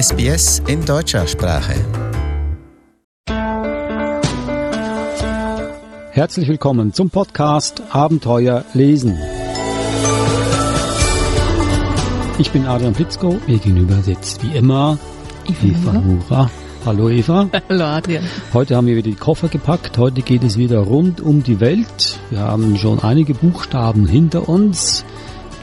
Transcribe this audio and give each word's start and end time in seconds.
SBS 0.00 0.62
in 0.68 0.84
deutscher 0.84 1.26
Sprache. 1.26 1.74
Herzlich 6.12 6.46
willkommen 6.46 6.92
zum 6.92 7.10
Podcast 7.10 7.82
Abenteuer 7.90 8.64
lesen. 8.74 9.18
Ich 12.38 12.52
bin 12.52 12.66
Adrian 12.66 12.92
Plitzko, 12.92 13.40
mir 13.48 13.58
gegenüber 13.58 13.96
sitzt 14.02 14.40
wie 14.44 14.56
immer 14.56 15.00
Eva 15.48 15.92
Nura. 15.94 16.48
Hallo 16.86 17.08
Eva. 17.08 17.50
Hallo 17.68 17.84
Adrian. 17.84 18.22
Heute 18.54 18.76
haben 18.76 18.86
wir 18.86 18.94
wieder 18.94 19.10
die 19.10 19.16
Koffer 19.16 19.48
gepackt. 19.48 19.98
Heute 19.98 20.22
geht 20.22 20.44
es 20.44 20.56
wieder 20.56 20.78
rund 20.78 21.20
um 21.20 21.42
die 21.42 21.58
Welt. 21.58 22.20
Wir 22.30 22.38
haben 22.38 22.76
schon 22.76 23.00
einige 23.00 23.34
Buchstaben 23.34 24.06
hinter 24.06 24.48
uns. 24.48 25.04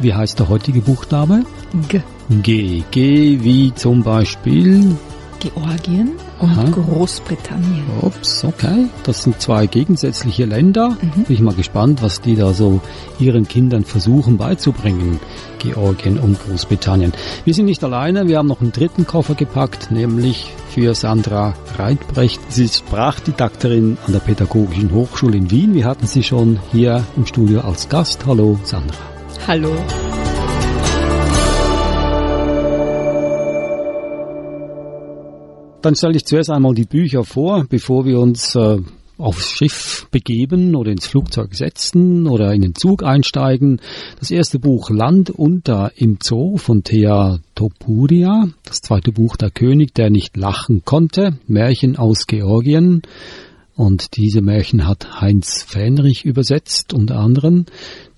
Wie 0.01 0.13
heißt 0.13 0.39
der 0.39 0.49
heutige 0.49 0.81
Buchstabe? 0.81 1.45
G. 1.87 2.01
G. 2.29 2.83
G 2.91 3.39
wie 3.41 3.73
zum 3.75 4.03
Beispiel 4.03 4.95
Georgien 5.39 6.13
und 6.39 6.49
Aha. 6.49 6.63
Großbritannien. 6.71 7.83
Ups, 8.01 8.43
okay. 8.43 8.87
Das 9.03 9.23
sind 9.23 9.39
zwei 9.39 9.67
gegensätzliche 9.67 10.45
Länder. 10.45 10.97
Mhm. 11.01 11.23
Bin 11.23 11.35
ich 11.35 11.41
mal 11.41 11.53
gespannt, 11.53 12.01
was 12.01 12.21
die 12.21 12.35
da 12.35 12.53
so 12.53 12.81
ihren 13.19 13.47
Kindern 13.47 13.85
versuchen 13.85 14.37
beizubringen. 14.37 15.19
Georgien 15.59 16.17
und 16.17 16.39
Großbritannien. 16.39 17.13
Wir 17.43 17.53
sind 17.53 17.65
nicht 17.65 17.83
alleine. 17.83 18.27
Wir 18.27 18.39
haben 18.39 18.47
noch 18.47 18.61
einen 18.61 18.71
dritten 18.71 19.05
Koffer 19.05 19.35
gepackt, 19.35 19.91
nämlich 19.91 20.51
für 20.69 20.95
Sandra 20.95 21.53
Reitbrecht. 21.77 22.39
Sie 22.49 22.65
ist 22.65 22.77
Sprachdidakterin 22.77 23.97
an 24.05 24.13
der 24.13 24.19
Pädagogischen 24.19 24.91
Hochschule 24.91 25.37
in 25.37 25.51
Wien. 25.51 25.73
Wir 25.73 25.85
hatten 25.85 26.07
sie 26.07 26.23
schon 26.23 26.59
hier 26.71 27.03
im 27.15 27.25
Studio 27.25 27.61
als 27.61 27.87
Gast. 27.87 28.25
Hallo, 28.25 28.59
Sandra. 28.63 28.97
Hallo. 29.47 29.75
Dann 35.85 35.93
stelle 35.93 36.15
ich 36.15 36.25
zuerst 36.25 36.49
einmal 36.49 36.73
die 36.73 36.85
Bücher 36.85 37.23
vor, 37.23 37.67
bevor 37.69 38.05
wir 38.05 38.19
uns 38.19 38.55
äh, 38.55 38.79
aufs 39.19 39.51
Schiff 39.51 40.07
begeben 40.09 40.75
oder 40.75 40.91
ins 40.91 41.05
Flugzeug 41.05 41.53
setzen 41.53 42.25
oder 42.25 42.51
in 42.55 42.61
den 42.61 42.73
Zug 42.73 43.03
einsteigen. 43.03 43.79
Das 44.19 44.31
erste 44.31 44.57
Buch 44.57 44.89
Land 44.89 45.29
unter 45.29 45.91
im 45.95 46.17
Zoo 46.19 46.57
von 46.57 46.83
Thea 46.83 47.37
Topuria. 47.53 48.47
Das 48.63 48.81
zweite 48.81 49.11
Buch 49.11 49.35
Der 49.35 49.51
König, 49.51 49.93
der 49.93 50.09
nicht 50.09 50.35
lachen 50.37 50.81
konnte. 50.85 51.37
Märchen 51.45 51.97
aus 51.97 52.25
Georgien. 52.25 53.03
Und 53.75 54.15
diese 54.15 54.41
Märchen 54.41 54.87
hat 54.87 55.19
Heinz 55.21 55.63
Fähnrich 55.63 56.23
übersetzt, 56.23 56.93
unter 56.93 57.19
anderem. 57.19 57.65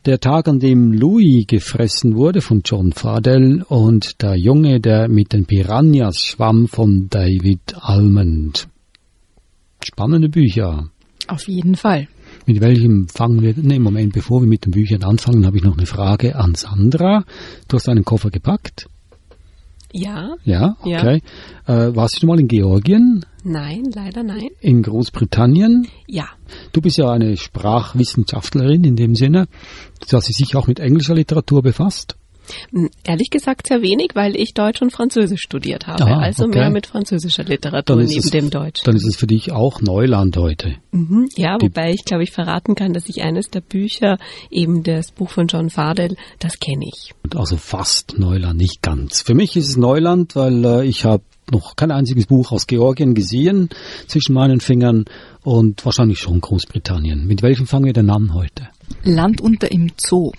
Der 0.05 0.19
Tag, 0.19 0.47
an 0.47 0.59
dem 0.59 0.93
Louis 0.93 1.47
gefressen 1.47 2.15
wurde 2.15 2.41
von 2.41 2.61
John 2.63 2.93
Fadell 2.93 3.63
und 3.67 4.21
der 4.21 4.35
Junge, 4.35 4.79
der 4.79 5.09
mit 5.09 5.33
den 5.33 5.45
Piranhas 5.45 6.19
schwamm 6.19 6.67
von 6.67 7.09
David 7.09 7.75
Almond. 7.75 8.67
Spannende 9.83 10.29
Bücher. 10.29 10.89
Auf 11.27 11.47
jeden 11.47 11.75
Fall. 11.75 12.07
Mit 12.45 12.61
welchem 12.61 13.07
fangen 13.09 13.41
wir? 13.41 13.55
Ne, 13.57 13.79
Moment, 13.79 14.13
bevor 14.13 14.41
wir 14.41 14.47
mit 14.47 14.65
den 14.65 14.71
Büchern 14.71 15.03
anfangen, 15.03 15.45
habe 15.45 15.57
ich 15.57 15.63
noch 15.63 15.77
eine 15.77 15.87
Frage 15.87 16.35
an 16.35 16.55
Sandra. 16.55 17.25
Du 17.67 17.75
hast 17.75 17.89
einen 17.89 18.05
Koffer 18.05 18.29
gepackt? 18.29 18.87
Ja. 19.97 20.35
Ja, 20.43 20.77
Ja. 20.85 20.99
okay. 20.99 21.21
Äh, 21.65 21.95
warst 21.95 22.21
du 22.21 22.27
mal 22.27 22.39
in 22.39 22.47
Georgien? 22.47 23.25
Nein, 23.43 23.89
leider 23.93 24.23
nein. 24.23 24.49
In 24.61 24.83
Großbritannien? 24.83 25.87
Ja. 26.07 26.27
Du 26.71 26.81
bist 26.81 26.97
ja 26.97 27.09
eine 27.09 27.37
Sprachwissenschaftlerin 27.37 28.83
in 28.83 28.95
dem 28.95 29.15
Sinne. 29.15 29.47
Du 30.07 30.17
hast 30.17 30.27
dich 30.27 30.35
sicher 30.35 30.59
auch 30.59 30.67
mit 30.67 30.79
englischer 30.79 31.15
Literatur 31.15 31.61
befasst. 31.61 32.15
Hm, 32.71 32.89
Ehrlich 33.05 33.29
gesagt 33.29 33.67
sehr 33.67 33.81
wenig, 33.81 34.09
weil 34.13 34.35
ich 34.35 34.53
Deutsch 34.53 34.81
und 34.81 34.91
Französisch 34.91 35.41
studiert 35.41 35.87
habe. 35.87 36.05
Ah, 36.05 36.19
also 36.19 36.45
okay. 36.45 36.59
mehr 36.59 36.69
mit 36.69 36.85
französischer 36.87 37.43
Literatur 37.43 37.95
neben 37.97 38.09
es- 38.19 38.29
dem 38.31 38.49
Deutsch. 38.49 38.83
Dann 38.83 38.95
ist 38.95 39.05
es 39.07 39.15
für 39.15 39.27
dich 39.27 39.51
auch 39.51 39.81
Neuland 39.81 40.35
heute. 40.37 40.75
Mhm. 40.91 41.27
Ja, 41.35 41.57
Die- 41.57 41.65
wobei 41.67 41.91
ich 41.91 42.03
glaube, 42.05 42.23
ich 42.23 42.31
verraten 42.31 42.75
kann, 42.75 42.93
dass 42.93 43.07
ich 43.09 43.21
eines 43.23 43.49
der 43.49 43.61
Bücher, 43.61 44.17
eben 44.49 44.83
das 44.83 45.11
Buch 45.11 45.29
von 45.29 45.47
John 45.47 45.69
Fadell, 45.69 46.15
das 46.39 46.59
kenne 46.59 46.85
ich. 46.87 47.11
Also 47.35 47.57
fast 47.57 48.17
Neuland, 48.17 48.57
nicht 48.57 48.81
ganz. 48.81 49.21
Für 49.21 49.33
mich 49.33 49.55
ist 49.55 49.67
es 49.69 49.77
Neuland, 49.77 50.35
weil 50.35 50.63
äh, 50.65 50.85
ich 50.85 51.05
habe 51.05 51.23
noch 51.51 51.75
kein 51.77 51.91
einziges 51.91 52.25
Buch 52.25 52.51
aus 52.51 52.67
Georgien 52.67 53.13
gesehen 53.13 53.69
zwischen 54.07 54.33
meinen 54.33 54.59
Fingern 54.59 55.05
und 55.43 55.85
wahrscheinlich 55.85 56.19
schon 56.19 56.41
Großbritannien. 56.41 57.25
Mit 57.25 57.41
welchem 57.41 57.67
fangen 57.67 57.85
wir 57.85 57.93
denn 57.93 58.09
an 58.09 58.33
heute? 58.33 58.67
Land 59.03 59.39
unter 59.39 59.71
im 59.71 59.89
Zoo. 59.97 60.31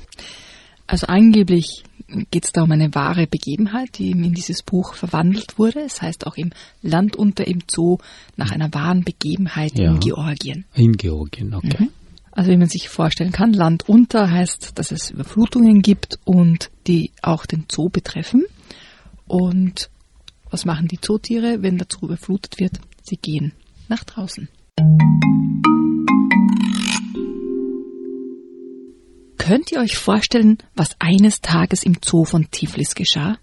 Also 0.86 1.06
angeblich 1.06 1.82
geht 2.30 2.44
es 2.46 2.52
da 2.52 2.62
um 2.62 2.72
eine 2.72 2.94
wahre 2.94 3.26
Begebenheit, 3.26 3.98
die 3.98 4.10
in 4.10 4.32
dieses 4.32 4.62
Buch 4.62 4.94
verwandelt 4.94 5.58
wurde. 5.58 5.80
Es 5.80 6.00
heißt 6.00 6.26
auch 6.26 6.36
im 6.36 6.50
Land 6.82 7.16
unter 7.16 7.46
im 7.46 7.60
Zoo 7.70 7.98
nach 8.36 8.50
einer 8.50 8.72
wahren 8.72 9.04
Begebenheit 9.04 9.78
Ja. 9.78 9.90
in 9.92 10.00
Georgien. 10.00 10.64
In 10.74 10.92
Georgien, 10.96 11.54
okay. 11.54 11.90
Also 12.32 12.50
wie 12.50 12.56
man 12.56 12.68
sich 12.68 12.88
vorstellen 12.88 13.32
kann, 13.32 13.52
Land 13.52 13.88
unter 13.88 14.30
heißt, 14.30 14.78
dass 14.78 14.92
es 14.92 15.10
Überflutungen 15.10 15.82
gibt 15.82 16.18
und 16.24 16.70
die 16.86 17.10
auch 17.20 17.46
den 17.46 17.64
Zoo 17.70 17.88
betreffen. 17.88 18.44
Und 19.26 19.90
was 20.50 20.64
machen 20.64 20.88
die 20.88 21.00
Zootiere, 21.00 21.62
wenn 21.62 21.78
der 21.78 21.88
Zoo 21.90 22.06
überflutet 22.06 22.58
wird? 22.58 22.80
Sie 23.02 23.16
gehen 23.16 23.52
nach 23.88 24.04
draußen. 24.04 24.48
Könnt 29.48 29.72
ihr 29.72 29.80
euch 29.80 29.96
vorstellen, 29.96 30.58
was 30.74 30.90
eines 30.98 31.40
Tages 31.40 31.82
im 31.82 31.96
Zoo 32.04 32.26
von 32.26 32.50
Tiflis 32.50 32.94
geschah? 32.94 33.38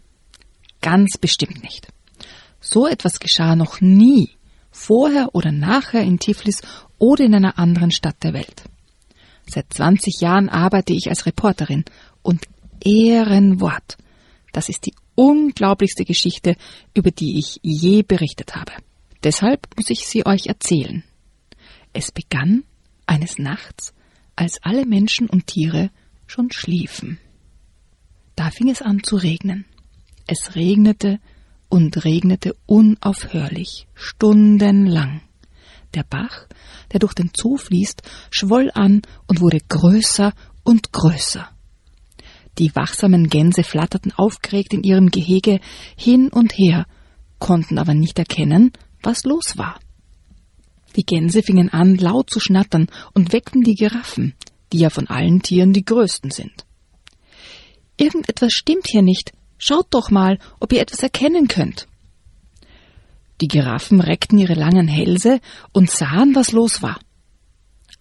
Ganz 0.79 1.17
bestimmt 1.17 1.63
nicht. 1.63 1.87
So 2.61 2.85
etwas 2.85 3.19
geschah 3.19 3.55
noch 3.55 3.81
nie, 3.81 4.29
vorher 4.69 5.33
oder 5.33 5.51
nachher 5.51 6.03
in 6.03 6.19
Tiflis 6.19 6.61
oder 6.99 7.25
in 7.25 7.33
einer 7.33 7.57
anderen 7.57 7.89
Stadt 7.89 8.23
der 8.23 8.33
Welt. 8.33 8.65
Seit 9.47 9.73
20 9.73 10.21
Jahren 10.21 10.47
arbeite 10.47 10.93
ich 10.93 11.09
als 11.09 11.25
Reporterin 11.25 11.85
und 12.21 12.45
Ehrenwort. 12.83 13.97
Das 14.53 14.69
ist 14.69 14.85
die 14.85 14.93
unglaublichste 15.15 16.05
Geschichte, 16.05 16.55
über 16.93 17.09
die 17.09 17.39
ich 17.39 17.59
je 17.63 18.03
berichtet 18.03 18.55
habe. 18.55 18.73
Deshalb 19.23 19.67
muss 19.75 19.89
ich 19.89 20.05
sie 20.05 20.23
euch 20.23 20.45
erzählen. 20.45 21.03
Es 21.93 22.11
begann 22.11 22.63
eines 23.07 23.39
Nachts, 23.39 23.95
als 24.35 24.59
alle 24.61 24.85
Menschen 24.85 25.29
und 25.29 25.47
Tiere 25.47 25.89
schon 26.27 26.51
schliefen. 26.51 27.19
Da 28.35 28.51
fing 28.51 28.69
es 28.69 28.81
an 28.81 29.03
zu 29.03 29.15
regnen. 29.15 29.65
Es 30.27 30.55
regnete 30.55 31.19
und 31.69 32.03
regnete 32.03 32.55
unaufhörlich, 32.65 33.87
stundenlang. 33.93 35.21
Der 35.93 36.03
Bach, 36.03 36.47
der 36.91 36.99
durch 36.99 37.13
den 37.13 37.31
Zoo 37.35 37.57
fließt, 37.57 38.01
schwoll 38.31 38.69
an 38.73 39.01
und 39.27 39.39
wurde 39.39 39.59
größer 39.59 40.33
und 40.63 40.91
größer. 40.91 41.49
Die 42.57 42.75
wachsamen 42.75 43.27
Gänse 43.29 43.63
flatterten 43.63 44.13
aufgeregt 44.13 44.73
in 44.73 44.83
ihrem 44.83 45.09
Gehege 45.09 45.59
hin 45.97 46.29
und 46.29 46.57
her, 46.57 46.85
konnten 47.39 47.77
aber 47.77 47.93
nicht 47.93 48.17
erkennen, 48.17 48.71
was 49.01 49.23
los 49.23 49.57
war. 49.57 49.79
Die 50.95 51.05
Gänse 51.05 51.43
fingen 51.43 51.69
an, 51.69 51.95
laut 51.95 52.29
zu 52.29 52.39
schnattern 52.39 52.87
und 53.13 53.33
weckten 53.33 53.63
die 53.63 53.75
Giraffen, 53.75 54.33
die 54.71 54.79
ja 54.79 54.89
von 54.89 55.07
allen 55.07 55.41
Tieren 55.41 55.73
die 55.73 55.83
größten 55.83 56.31
sind. 56.31 56.65
Irgendetwas 57.97 58.51
stimmt 58.51 58.87
hier 58.87 59.01
nicht. 59.01 59.31
Schaut 59.57 59.87
doch 59.91 60.11
mal, 60.11 60.39
ob 60.59 60.73
ihr 60.73 60.81
etwas 60.81 61.01
erkennen 61.01 61.47
könnt. 61.47 61.87
Die 63.41 63.47
Giraffen 63.47 63.99
reckten 63.99 64.37
ihre 64.37 64.53
langen 64.53 64.87
Hälse 64.87 65.39
und 65.73 65.89
sahen, 65.89 66.35
was 66.35 66.51
los 66.51 66.81
war. 66.81 66.99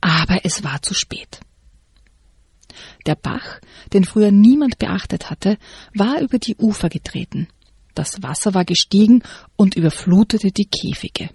Aber 0.01 0.41
es 0.45 0.63
war 0.63 0.83
zu 0.83 0.95
spät. 0.95 1.41
Der 3.07 3.15
Bach, 3.15 3.61
den 3.93 4.05
früher 4.05 4.31
niemand 4.31 4.79
beachtet 4.79 5.31
hatte, 5.31 5.59
war 5.95 6.21
über 6.21 6.39
die 6.39 6.57
Ufer 6.57 6.89
getreten. 6.89 7.49
Das 7.95 8.23
Wasser 8.23 8.55
war 8.55 8.65
gestiegen 8.65 9.23
und 9.57 9.77
überflutete 9.77 10.51
die 10.51 10.67
Käfige. 10.67 11.31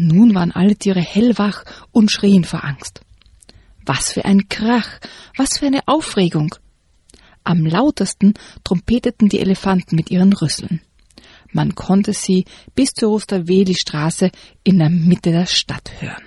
Nun 0.00 0.32
waren 0.32 0.52
alle 0.52 0.76
Tiere 0.76 1.00
hellwach 1.00 1.64
und 1.90 2.12
schrien 2.12 2.44
vor 2.44 2.62
Angst. 2.62 3.00
Was 3.84 4.12
für 4.12 4.24
ein 4.24 4.48
Krach, 4.48 5.00
was 5.36 5.58
für 5.58 5.66
eine 5.66 5.80
Aufregung. 5.86 6.54
Am 7.42 7.66
lautesten 7.66 8.34
trompeteten 8.62 9.28
die 9.28 9.40
Elefanten 9.40 9.96
mit 9.96 10.12
ihren 10.12 10.32
Rüsseln. 10.32 10.82
Man 11.50 11.74
konnte 11.74 12.12
sie 12.12 12.44
bis 12.76 12.90
zur 12.90 13.10
Osterweli-Straße 13.10 14.30
in 14.62 14.78
der 14.78 14.88
Mitte 14.88 15.32
der 15.32 15.46
Stadt 15.46 15.90
hören. 15.98 16.22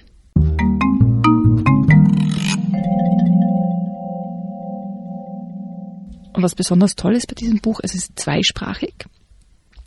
Und 6.33 6.43
was 6.43 6.55
besonders 6.55 6.95
toll 6.95 7.15
ist 7.15 7.27
bei 7.27 7.35
diesem 7.35 7.59
Buch, 7.59 7.79
es 7.83 7.95
ist 7.95 8.19
zweisprachig. 8.19 9.05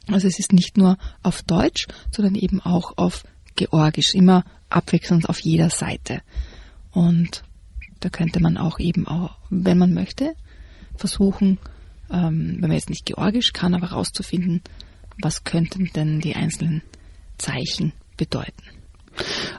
Also 0.06 0.26
es 0.26 0.38
ist 0.38 0.54
nicht 0.54 0.78
nur 0.78 0.96
auf 1.22 1.42
Deutsch, 1.42 1.86
sondern 2.10 2.34
eben 2.34 2.60
auch 2.60 2.96
auf 2.96 3.24
Georgisch, 3.56 4.14
immer 4.14 4.44
abwechselnd 4.68 5.28
auf 5.28 5.40
jeder 5.40 5.70
Seite. 5.70 6.20
Und 6.92 7.42
da 8.00 8.08
könnte 8.08 8.40
man 8.40 8.56
auch 8.56 8.78
eben 8.78 9.06
auch, 9.06 9.36
wenn 9.50 9.78
man 9.78 9.94
möchte, 9.94 10.34
versuchen, 10.96 11.58
ähm, 12.10 12.56
wenn 12.60 12.68
man 12.68 12.72
jetzt 12.72 12.90
nicht 12.90 13.06
Georgisch 13.06 13.52
kann, 13.52 13.74
aber 13.74 13.90
herauszufinden, 13.90 14.62
was 15.20 15.44
könnten 15.44 15.90
denn 15.94 16.20
die 16.20 16.34
einzelnen 16.34 16.82
Zeichen 17.38 17.92
bedeuten. 18.16 18.62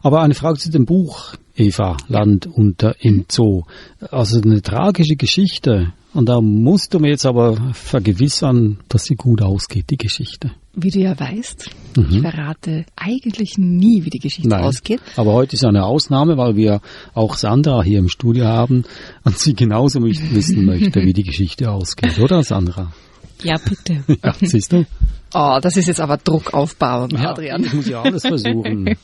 Aber 0.01 0.21
eine 0.21 0.35
Frage 0.35 0.59
zu 0.59 0.69
dem 0.69 0.85
Buch, 0.85 1.35
Eva, 1.55 1.97
Land 2.07 2.45
unter 2.45 2.95
im 3.03 3.25
Zoo. 3.29 3.63
Also 4.11 4.41
eine 4.41 4.61
tragische 4.61 5.15
Geschichte. 5.15 5.93
Und 6.13 6.29
da 6.29 6.41
musst 6.41 6.93
du 6.93 6.99
mir 6.99 7.09
jetzt 7.09 7.25
aber 7.25 7.73
vergewissern, 7.73 8.79
dass 8.89 9.05
sie 9.05 9.15
gut 9.15 9.41
ausgeht, 9.41 9.89
die 9.89 9.97
Geschichte. 9.97 10.51
Wie 10.75 10.89
du 10.89 10.99
ja 10.99 11.17
weißt, 11.17 11.69
mhm. 11.95 12.07
ich 12.09 12.19
verrate 12.19 12.85
eigentlich 12.95 13.57
nie, 13.57 14.03
wie 14.03 14.09
die 14.09 14.19
Geschichte 14.19 14.49
Nein, 14.49 14.65
ausgeht. 14.65 14.99
Aber 15.15 15.33
heute 15.33 15.55
ist 15.55 15.63
eine 15.63 15.85
Ausnahme, 15.85 16.37
weil 16.37 16.55
wir 16.55 16.81
auch 17.13 17.35
Sandra 17.35 17.81
hier 17.81 17.99
im 17.99 18.09
Studio 18.09 18.45
haben 18.45 18.83
und 19.23 19.37
sie 19.37 19.53
genauso 19.53 20.01
wissen 20.03 20.65
möchte, 20.65 21.01
wie 21.01 21.13
die 21.13 21.23
Geschichte 21.23 21.71
ausgeht, 21.71 22.19
oder 22.19 22.43
Sandra? 22.43 22.91
Ja, 23.43 23.57
bitte. 23.57 24.03
Ja, 24.23 24.33
siehst 24.41 24.73
du? 24.73 24.85
Oh, 25.33 25.59
das 25.61 25.75
ist 25.75 25.87
jetzt 25.87 25.99
aber 25.99 26.17
Druck 26.17 26.53
aufbauen, 26.53 27.11
ja, 27.11 27.31
Adrian. 27.31 27.63
Ich 27.63 27.73
muss 27.73 27.87
ja 27.87 28.01
alles 28.01 28.21
versuchen. 28.21 28.95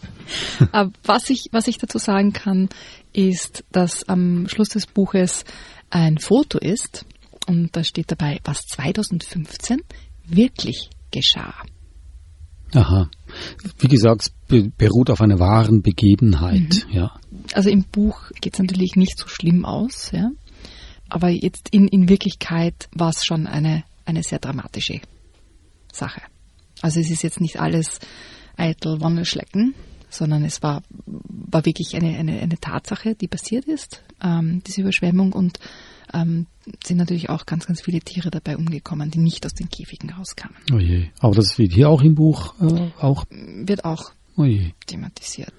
was, 1.04 1.30
ich, 1.30 1.48
was 1.52 1.68
ich 1.68 1.78
dazu 1.78 1.98
sagen 1.98 2.32
kann, 2.32 2.70
ist, 3.12 3.64
dass 3.72 4.08
am 4.08 4.48
Schluss 4.48 4.70
des 4.70 4.88
Buches 4.88 5.44
ein 5.90 6.18
Foto 6.18 6.58
ist 6.58 7.06
und 7.48 7.76
da 7.76 7.84
steht 7.84 8.12
dabei, 8.12 8.40
was 8.46 8.62
2015 8.68 9.82
wirklich 10.26 10.90
geschah. 11.12 11.54
Aha. 12.74 13.10
Wie 13.80 13.88
gesagt, 13.88 14.22
es 14.22 14.32
beruht 14.78 15.10
auf 15.10 15.22
einer 15.22 15.40
wahren 15.40 15.82
Begebenheit, 15.82 16.86
mhm. 16.88 16.94
ja. 16.94 17.12
Also 17.54 17.70
im 17.70 17.84
Buch 17.84 18.32
geht 18.40 18.54
es 18.54 18.60
natürlich 18.60 18.96
nicht 18.96 19.18
so 19.18 19.28
schlimm 19.28 19.66
aus, 19.66 20.12
ja. 20.12 20.32
Aber 21.10 21.30
jetzt 21.30 21.70
in, 21.72 21.88
in 21.90 22.08
Wirklichkeit 22.08 22.88
war 22.94 23.10
es 23.10 23.26
schon 23.26 23.46
eine, 23.46 23.84
eine 24.06 24.24
sehr 24.24 24.40
dramatische 24.40 25.02
Sache. 25.92 26.22
Also 26.82 27.02
es 27.02 27.12
ist 27.12 27.24
jetzt 27.24 27.42
nicht 27.42 27.60
alles 27.60 28.00
eitel 28.56 29.02
Wonneschlecken, 29.02 29.76
sondern 30.10 30.46
es 30.46 30.64
war, 30.64 30.84
war 31.06 31.66
wirklich 31.66 31.96
eine, 31.96 32.18
eine, 32.18 32.40
eine 32.40 32.58
Tatsache, 32.58 33.16
die 33.16 33.28
passiert 33.28 33.66
ist, 33.66 34.04
ähm, 34.24 34.62
diese 34.66 34.82
Überschwemmung 34.82 35.34
und 35.34 35.60
ähm, 36.14 36.48
sind 36.84 36.98
natürlich 36.98 37.30
auch 37.30 37.46
ganz, 37.46 37.68
ganz 37.68 37.82
viele 37.82 38.00
Tiere 38.00 38.32
dabei 38.32 38.58
umgekommen, 38.58 39.12
die 39.12 39.20
nicht 39.20 39.46
aus 39.46 39.54
den 39.54 39.70
Käfigen 39.70 40.12
rauskamen. 40.12 40.58
Oh 40.74 40.78
je. 40.78 41.08
Aber 41.20 41.36
das 41.36 41.58
wird 41.58 41.74
hier 41.74 41.90
auch 41.90 42.02
im 42.02 42.16
Buch 42.16 42.54
äh, 42.62 42.90
auch? 43.00 43.26
Wird 43.30 43.86
auch 43.86 44.12
oh 44.38 44.46
thematisiert. 44.86 45.54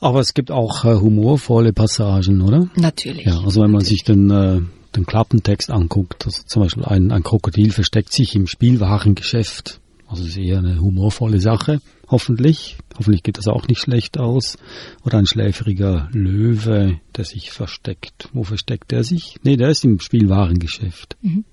Aber 0.00 0.20
es 0.20 0.34
gibt 0.34 0.50
auch 0.50 0.84
äh, 0.84 0.94
humorvolle 0.94 1.72
Passagen, 1.72 2.42
oder? 2.42 2.68
Natürlich. 2.76 3.26
Ja, 3.26 3.40
also 3.40 3.62
wenn 3.62 3.70
man 3.70 3.82
sich 3.82 4.04
den, 4.04 4.30
äh, 4.30 4.60
den 4.94 5.06
Klappentext 5.06 5.70
anguckt, 5.70 6.26
also 6.26 6.42
zum 6.44 6.62
Beispiel 6.62 6.84
ein, 6.84 7.10
ein 7.12 7.22
Krokodil 7.22 7.72
versteckt 7.72 8.12
sich 8.12 8.34
im 8.34 8.46
Spielwarengeschäft. 8.46 9.80
Also 10.06 10.22
das 10.22 10.32
ist 10.32 10.38
eher 10.38 10.58
eine 10.58 10.80
humorvolle 10.80 11.40
Sache, 11.40 11.80
hoffentlich. 12.08 12.76
Hoffentlich 12.96 13.22
geht 13.22 13.38
das 13.38 13.48
auch 13.48 13.66
nicht 13.66 13.80
schlecht 13.80 14.18
aus. 14.18 14.56
Oder 15.04 15.18
ein 15.18 15.26
schläfriger 15.26 16.08
Löwe, 16.12 17.00
der 17.16 17.24
sich 17.24 17.50
versteckt. 17.50 18.28
Wo 18.32 18.44
versteckt 18.44 18.92
er 18.92 19.02
sich? 19.02 19.36
Nee, 19.42 19.56
der 19.56 19.68
ist 19.68 19.84
im 19.84 19.98
Spielwarengeschäft. 19.98 21.16
Mhm. 21.22 21.44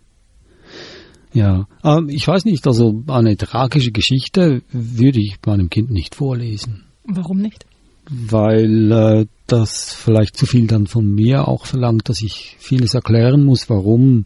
Ja, 1.34 1.68
ähm, 1.84 2.10
ich 2.10 2.28
weiß 2.28 2.46
nicht, 2.46 2.68
also 2.68 3.04
eine 3.08 3.36
tragische 3.38 3.92
Geschichte 3.92 4.62
würde 4.72 5.20
ich 5.20 5.38
meinem 5.46 5.72
Kind 5.72 5.90
nicht 5.90 6.14
vorlesen. 6.14 6.84
Warum 7.06 7.40
nicht? 7.40 7.66
weil 8.10 8.92
äh, 8.92 9.26
das 9.48 9.94
vielleicht 9.94 10.36
zu 10.38 10.46
viel 10.46 10.68
dann 10.68 10.88
von 10.88 11.14
mir 11.14 11.48
auch 11.48 11.66
verlangt, 11.66 12.10
dass 12.10 12.22
ich 12.22 12.56
vieles 12.60 12.94
erklären 12.94 13.44
muss, 13.44 13.70
warum 13.70 14.26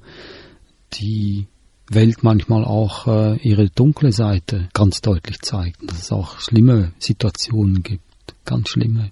die 0.93 1.47
Welt 1.89 2.23
manchmal 2.23 2.65
auch 2.65 3.07
äh, 3.07 3.37
ihre 3.37 3.69
dunkle 3.69 4.11
Seite 4.11 4.69
ganz 4.73 5.01
deutlich 5.01 5.39
zeigt, 5.39 5.89
dass 5.89 6.03
es 6.03 6.11
auch 6.11 6.39
schlimme 6.39 6.91
Situationen 6.99 7.83
gibt, 7.83 8.03
ganz 8.45 8.69
schlimme. 8.69 9.11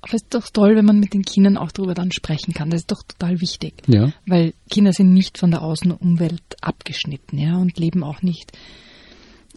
Aber 0.00 0.14
es 0.14 0.22
ist 0.22 0.34
doch 0.34 0.48
toll, 0.50 0.76
wenn 0.76 0.84
man 0.84 1.00
mit 1.00 1.14
den 1.14 1.22
Kindern 1.22 1.56
auch 1.56 1.72
darüber 1.72 1.94
dann 1.94 2.12
sprechen 2.12 2.54
kann. 2.54 2.70
Das 2.70 2.82
ist 2.82 2.90
doch 2.90 3.02
total 3.02 3.40
wichtig. 3.40 3.74
Ja. 3.88 4.12
Weil 4.26 4.54
Kinder 4.70 4.92
sind 4.92 5.12
nicht 5.12 5.38
von 5.38 5.50
der 5.50 5.62
Außenumwelt 5.62 6.42
abgeschnitten, 6.60 7.38
ja, 7.38 7.56
und 7.56 7.78
leben 7.78 8.04
auch 8.04 8.22
nicht 8.22 8.52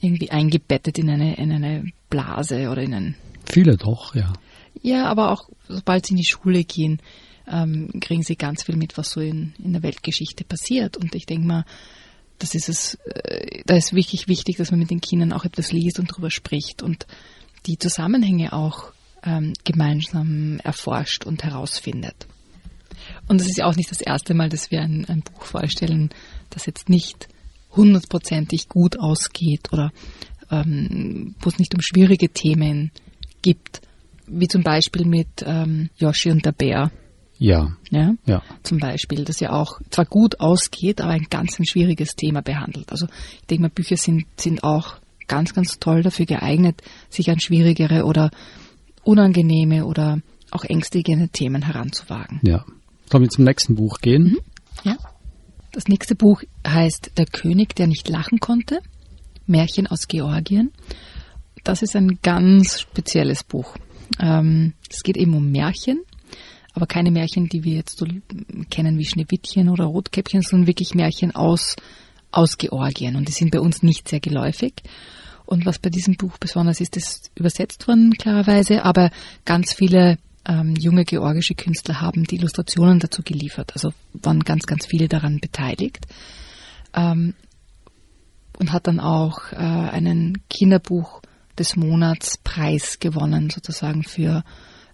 irgendwie 0.02 0.32
eingebettet 0.32 0.98
in 0.98 1.10
eine, 1.10 1.36
in 1.38 1.52
eine 1.52 1.92
Blase 2.10 2.70
oder 2.70 2.82
in 2.82 2.94
ein. 2.94 3.16
Viele 3.46 3.78
doch, 3.78 4.16
ja. 4.16 4.34
Ja, 4.82 5.06
aber 5.06 5.32
auch 5.32 5.50
sobald 5.68 6.06
sie 6.06 6.14
in 6.14 6.18
die 6.18 6.26
Schule 6.26 6.64
gehen, 6.64 7.02
ähm, 7.48 7.90
kriegen 8.00 8.24
sie 8.24 8.36
ganz 8.36 8.64
viel 8.64 8.76
mit, 8.76 8.98
was 8.98 9.10
so 9.10 9.22
in, 9.22 9.54
in 9.64 9.74
der 9.74 9.84
Weltgeschichte 9.84 10.44
passiert. 10.46 10.98
Und 10.98 11.16
ich 11.16 11.26
denke 11.26 11.48
mal, 11.48 11.66
das 12.40 12.56
ist 12.56 12.70
es, 12.70 12.96
äh, 13.06 13.62
da 13.66 13.76
ist 13.76 13.94
wirklich 13.94 14.28
wichtig, 14.28 14.58
dass 14.58 14.72
man 14.72 14.80
mit 14.80 14.90
den 14.90 15.02
Kindern 15.02 15.34
auch 15.34 15.46
etwas 15.46 15.72
liest 15.72 16.00
und 16.00 16.12
darüber 16.12 16.32
spricht 16.32 16.82
und 16.82 17.06
die 17.66 17.78
Zusammenhänge 17.78 18.54
auch 18.54 18.94
ähm, 19.24 19.54
gemeinsam 19.64 20.60
erforscht 20.64 21.26
und 21.26 21.44
herausfindet. 21.44 22.28
Und 23.28 23.42
es 23.42 23.48
ist 23.48 23.58
ja 23.58 23.66
auch 23.66 23.76
nicht 23.76 23.92
das 23.92 24.02
erste 24.02 24.34
Mal, 24.34 24.50
dass 24.50 24.72
wir 24.72 24.82
ein, 24.82 25.06
ein 25.06 25.22
Buch 25.22 25.44
vorstellen, 25.44 26.10
das 26.50 26.66
jetzt 26.66 26.90
nicht 26.90 27.28
hundertprozentig 27.76 28.68
gut 28.68 29.00
ausgeht 29.00 29.72
oder 29.72 29.92
ähm, 30.50 31.36
wo 31.40 31.50
es 31.50 31.60
nicht 31.60 31.76
um 31.76 31.82
schwierige 31.82 32.30
Themen 32.30 32.92
gibt 33.42 33.82
wie 34.32 34.48
zum 34.48 34.64
Beispiel 34.64 35.06
mit 35.06 35.44
ähm, 35.46 35.90
Yoshi 35.98 36.32
und 36.32 36.46
der 36.46 36.52
Bär. 36.52 36.92
Ja. 37.40 37.72
ja. 37.90 38.14
Ja. 38.26 38.44
Zum 38.64 38.78
Beispiel, 38.80 39.24
das 39.24 39.40
ja 39.40 39.52
auch 39.52 39.80
zwar 39.90 40.06
gut 40.06 40.40
ausgeht, 40.42 41.02
aber 41.02 41.12
ein 41.12 41.28
ganz 41.30 41.58
ein 41.58 41.66
schwieriges 41.66 42.16
Thema 42.16 42.42
behandelt. 42.42 42.92
Also 42.92 43.08
ich 43.42 43.48
denke 43.48 43.64
mal, 43.64 43.70
Bücher 43.70 43.98
sind, 43.98 44.26
sind 44.38 44.64
auch 44.64 44.98
ganz, 45.28 45.54
ganz 45.54 45.80
toll 45.80 46.04
dafür 46.04 46.26
geeignet, 46.26 46.82
sich 47.10 47.32
an 47.32 47.40
schwierigere 47.40 48.04
oder 48.04 48.30
unangenehme 49.04 49.86
oder 49.86 50.20
auch 50.52 50.66
ängstigende 50.66 51.30
Themen 51.30 51.62
heranzuwagen. 51.62 52.42
Ja. 52.44 52.66
Sollen 53.10 53.24
wir 53.24 53.30
zum 53.30 53.46
nächsten 53.46 53.76
Buch 53.76 54.00
gehen? 54.02 54.24
Mhm. 54.24 54.40
Ja. 54.84 54.98
Das 55.72 55.88
nächste 55.88 56.16
Buch 56.16 56.44
heißt 56.68 57.12
Der 57.18 57.26
König, 57.26 57.76
der 57.76 57.88
nicht 57.88 58.10
lachen 58.10 58.40
konnte. 58.40 58.82
Märchen 59.46 59.88
aus 59.88 60.08
Georgien. 60.08 60.72
Das 61.64 61.82
ist 61.82 61.96
ein 61.96 62.20
ganz 62.22 62.82
spezielles 62.82 63.44
Buch. 63.44 63.76
Ähm, 64.20 64.74
es 64.90 65.04
geht 65.04 65.18
eben 65.18 65.36
um 65.36 65.52
Märchen, 65.52 66.02
aber 66.74 66.88
keine 66.88 67.12
Märchen, 67.12 67.48
die 67.50 67.64
wir 67.64 67.76
jetzt 67.76 67.98
so 67.98 68.06
kennen 68.70 68.98
wie 68.98 69.06
Schneewittchen 69.06 69.70
oder 69.70 69.86
Rotkäppchen, 69.86 70.42
sondern 70.42 70.68
wirklich 70.68 70.94
Märchen 70.94 71.36
aus, 71.36 71.76
aus 72.32 72.58
Georgien. 72.58 73.16
Und 73.16 73.28
die 73.28 73.34
sind 73.34 73.52
bei 73.52 73.60
uns 73.60 73.84
nicht 73.84 74.08
sehr 74.08 74.20
geläufig. 74.20 74.76
Und 75.46 75.66
was 75.66 75.80
bei 75.80 75.90
diesem 75.90 76.16
Buch 76.16 76.38
besonders 76.38 76.80
ist, 76.80 76.96
ist 76.96 77.32
übersetzt 77.36 77.88
worden, 77.88 78.14
klarerweise, 78.14 78.86
aber 78.86 79.10
ganz 79.46 79.74
viele 79.74 80.20
ähm, 80.46 80.76
junge 80.76 81.06
georgische 81.06 81.56
Künstler 81.56 82.02
haben 82.02 82.24
die 82.26 82.36
Illustrationen 82.36 83.00
dazu 83.00 83.24
geliefert. 83.24 83.72
Also 83.74 83.92
waren 84.14 84.42
ganz, 84.42 84.68
ganz 84.68 84.86
viele 84.86 85.08
daran 85.08 85.40
beteiligt. 85.40 86.06
Ähm, 86.94 87.34
und 88.60 88.74
hat 88.74 88.88
dann 88.88 89.00
auch 89.00 89.52
äh, 89.54 89.56
einen 89.56 90.44
Kinderbuch 90.50 91.22
des 91.58 91.76
Monats 91.76 92.38
Preis 92.38 93.00
gewonnen, 93.00 93.50
sozusagen 93.50 94.04
für 94.04 94.44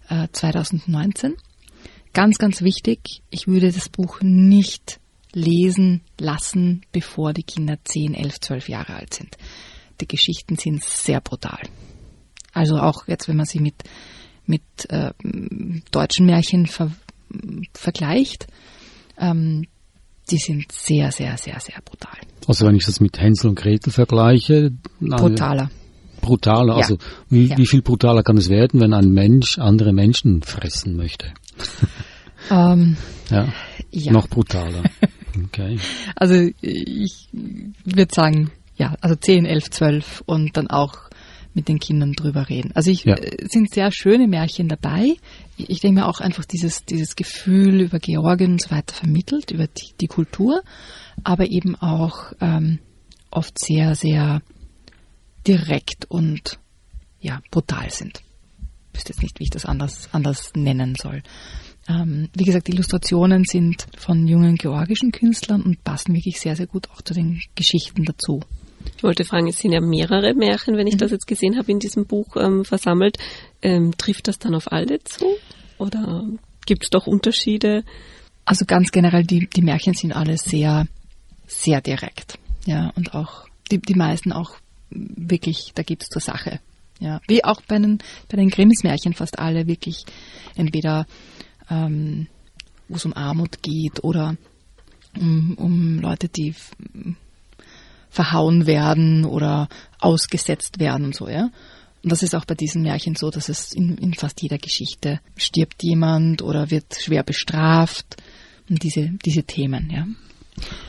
äh, 0.08 0.28
2019. 0.32 1.34
Ganz, 2.16 2.38
ganz 2.38 2.62
wichtig, 2.62 3.20
ich 3.28 3.46
würde 3.46 3.70
das 3.70 3.90
Buch 3.90 4.22
nicht 4.22 5.00
lesen 5.34 6.00
lassen, 6.18 6.80
bevor 6.90 7.34
die 7.34 7.42
Kinder 7.42 7.76
10, 7.84 8.14
11, 8.14 8.40
12 8.40 8.68
Jahre 8.70 8.94
alt 8.94 9.12
sind. 9.12 9.36
Die 10.00 10.08
Geschichten 10.08 10.56
sind 10.56 10.82
sehr 10.82 11.20
brutal. 11.20 11.60
Also 12.54 12.76
auch 12.78 13.06
jetzt, 13.06 13.28
wenn 13.28 13.36
man 13.36 13.44
sie 13.44 13.60
mit, 13.60 13.74
mit 14.46 14.62
äh, 14.88 15.12
deutschen 15.90 16.24
Märchen 16.24 16.64
ver 16.64 16.90
vergleicht, 17.74 18.46
ähm, 19.18 19.66
die 20.30 20.38
sind 20.38 20.72
sehr, 20.72 21.12
sehr, 21.12 21.36
sehr, 21.36 21.60
sehr 21.60 21.82
brutal. 21.84 22.16
Also 22.46 22.66
wenn 22.66 22.76
ich 22.76 22.86
das 22.86 22.98
mit 22.98 23.20
Hänsel 23.20 23.50
und 23.50 23.56
Gretel 23.56 23.92
vergleiche? 23.92 24.72
Brutaler 25.00 25.68
brutaler. 26.26 26.74
Ja. 26.74 26.82
Also 26.82 26.98
wie, 27.30 27.46
ja. 27.46 27.56
wie 27.56 27.66
viel 27.66 27.82
brutaler 27.82 28.22
kann 28.22 28.36
es 28.36 28.48
werden, 28.48 28.80
wenn 28.80 28.92
ein 28.92 29.10
Mensch 29.10 29.58
andere 29.58 29.92
Menschen 29.92 30.42
fressen 30.42 30.96
möchte? 30.96 31.32
Ähm, 32.50 32.96
ja. 33.30 33.52
ja. 33.90 34.12
Noch 34.12 34.28
brutaler. 34.28 34.82
Okay. 35.48 35.78
Also 36.14 36.48
ich 36.62 37.28
würde 37.32 38.14
sagen, 38.14 38.50
ja, 38.76 38.96
also 39.02 39.16
10, 39.16 39.44
11, 39.44 39.70
12 39.70 40.22
und 40.24 40.56
dann 40.56 40.68
auch 40.68 41.10
mit 41.56 41.68
den 41.68 41.78
Kindern 41.78 42.12
drüber 42.12 42.50
reden. 42.50 42.72
Also 42.74 42.90
ich, 42.90 43.04
ja. 43.04 43.16
Äh, 43.16 43.48
sind 43.48 43.72
sehr 43.72 43.90
schöne 43.90 44.28
Märchen 44.28 44.68
dabei. 44.68 45.16
Ich 45.56 45.80
denke 45.80 46.00
mir 46.00 46.06
auch 46.06 46.20
einfach 46.20 46.44
dieses, 46.44 46.84
dieses 46.84 47.16
Gefühl 47.16 47.80
über 47.80 47.98
Georgien 47.98 48.52
und 48.52 48.62
so 48.62 48.70
weiter 48.70 48.94
vermittelt, 48.94 49.50
über 49.50 49.66
die, 49.66 49.94
die 50.00 50.06
Kultur, 50.06 50.62
aber 51.24 51.50
eben 51.50 51.74
auch 51.76 52.32
ähm, 52.40 52.78
oft 53.30 53.58
sehr, 53.58 53.94
sehr 53.94 54.42
direkt 55.46 56.04
und 56.10 56.58
ja, 57.20 57.40
brutal 57.50 57.90
sind. 57.90 58.22
Ich 58.92 58.98
wüsste 58.98 59.12
jetzt 59.14 59.22
nicht, 59.22 59.40
wie 59.40 59.44
ich 59.44 59.50
das 59.50 59.64
anders, 59.64 60.10
anders 60.12 60.52
nennen 60.54 60.94
soll. 60.94 61.22
Ähm, 61.88 62.28
wie 62.34 62.44
gesagt, 62.44 62.66
die 62.66 62.72
Illustrationen 62.72 63.44
sind 63.44 63.86
von 63.96 64.26
jungen 64.26 64.56
georgischen 64.56 65.12
Künstlern 65.12 65.62
und 65.62 65.84
passen 65.84 66.14
wirklich 66.14 66.40
sehr, 66.40 66.56
sehr 66.56 66.66
gut 66.66 66.90
auch 66.90 67.02
zu 67.02 67.14
den 67.14 67.40
Geschichten 67.54 68.04
dazu. 68.04 68.40
Ich 68.96 69.02
wollte 69.02 69.24
fragen, 69.24 69.48
es 69.48 69.58
sind 69.58 69.72
ja 69.72 69.80
mehrere 69.80 70.34
Märchen, 70.34 70.76
wenn 70.76 70.86
ich 70.86 70.94
mhm. 70.94 70.98
das 70.98 71.10
jetzt 71.10 71.26
gesehen 71.26 71.56
habe, 71.58 71.70
in 71.70 71.78
diesem 71.78 72.06
Buch 72.06 72.36
ähm, 72.36 72.64
versammelt. 72.64 73.18
Ähm, 73.62 73.96
trifft 73.96 74.28
das 74.28 74.38
dann 74.38 74.54
auf 74.54 74.70
alle 74.72 75.02
zu? 75.04 75.26
Oder 75.78 76.24
gibt 76.66 76.84
es 76.84 76.90
doch 76.90 77.06
Unterschiede? 77.06 77.84
Also 78.44 78.64
ganz 78.64 78.90
generell, 78.90 79.24
die, 79.24 79.48
die 79.48 79.62
Märchen 79.62 79.94
sind 79.94 80.12
alle 80.12 80.38
sehr, 80.38 80.86
sehr 81.46 81.80
direkt. 81.80 82.38
Ja, 82.64 82.92
und 82.96 83.14
auch 83.14 83.46
die, 83.70 83.78
die 83.78 83.94
meisten 83.94 84.32
auch 84.32 84.56
wirklich, 84.90 85.72
da 85.74 85.82
gibt 85.82 86.04
es 86.04 86.08
zur 86.08 86.22
Sache. 86.22 86.60
Ja, 86.98 87.20
wie 87.28 87.44
auch 87.44 87.60
bei 87.62 87.78
den, 87.78 87.98
bei 88.30 88.36
den 88.36 88.48
Grimms 88.48 88.82
Märchen 88.82 89.12
fast 89.12 89.38
alle 89.38 89.66
wirklich 89.66 90.04
entweder 90.54 91.06
ähm, 91.70 92.26
wo 92.88 92.96
es 92.96 93.04
um 93.04 93.14
Armut 93.14 93.62
geht 93.62 94.02
oder 94.04 94.36
um, 95.18 95.54
um 95.54 95.98
Leute, 95.98 96.28
die 96.28 96.54
verhauen 98.10 98.66
werden 98.66 99.24
oder 99.24 99.68
ausgesetzt 100.00 100.78
werden 100.78 101.06
und 101.06 101.14
so, 101.14 101.28
ja. 101.28 101.50
Und 102.02 102.12
das 102.12 102.22
ist 102.22 102.34
auch 102.34 102.44
bei 102.44 102.54
diesen 102.54 102.82
Märchen 102.82 103.16
so, 103.16 103.30
dass 103.30 103.48
es 103.48 103.72
in, 103.72 103.98
in 103.98 104.14
fast 104.14 104.40
jeder 104.40 104.58
Geschichte 104.58 105.20
stirbt 105.36 105.82
jemand 105.82 106.40
oder 106.40 106.70
wird 106.70 106.94
schwer 106.94 107.24
bestraft 107.24 108.16
und 108.68 108.82
diese, 108.82 109.10
diese 109.24 109.42
Themen, 109.42 109.90
ja. 109.90 110.06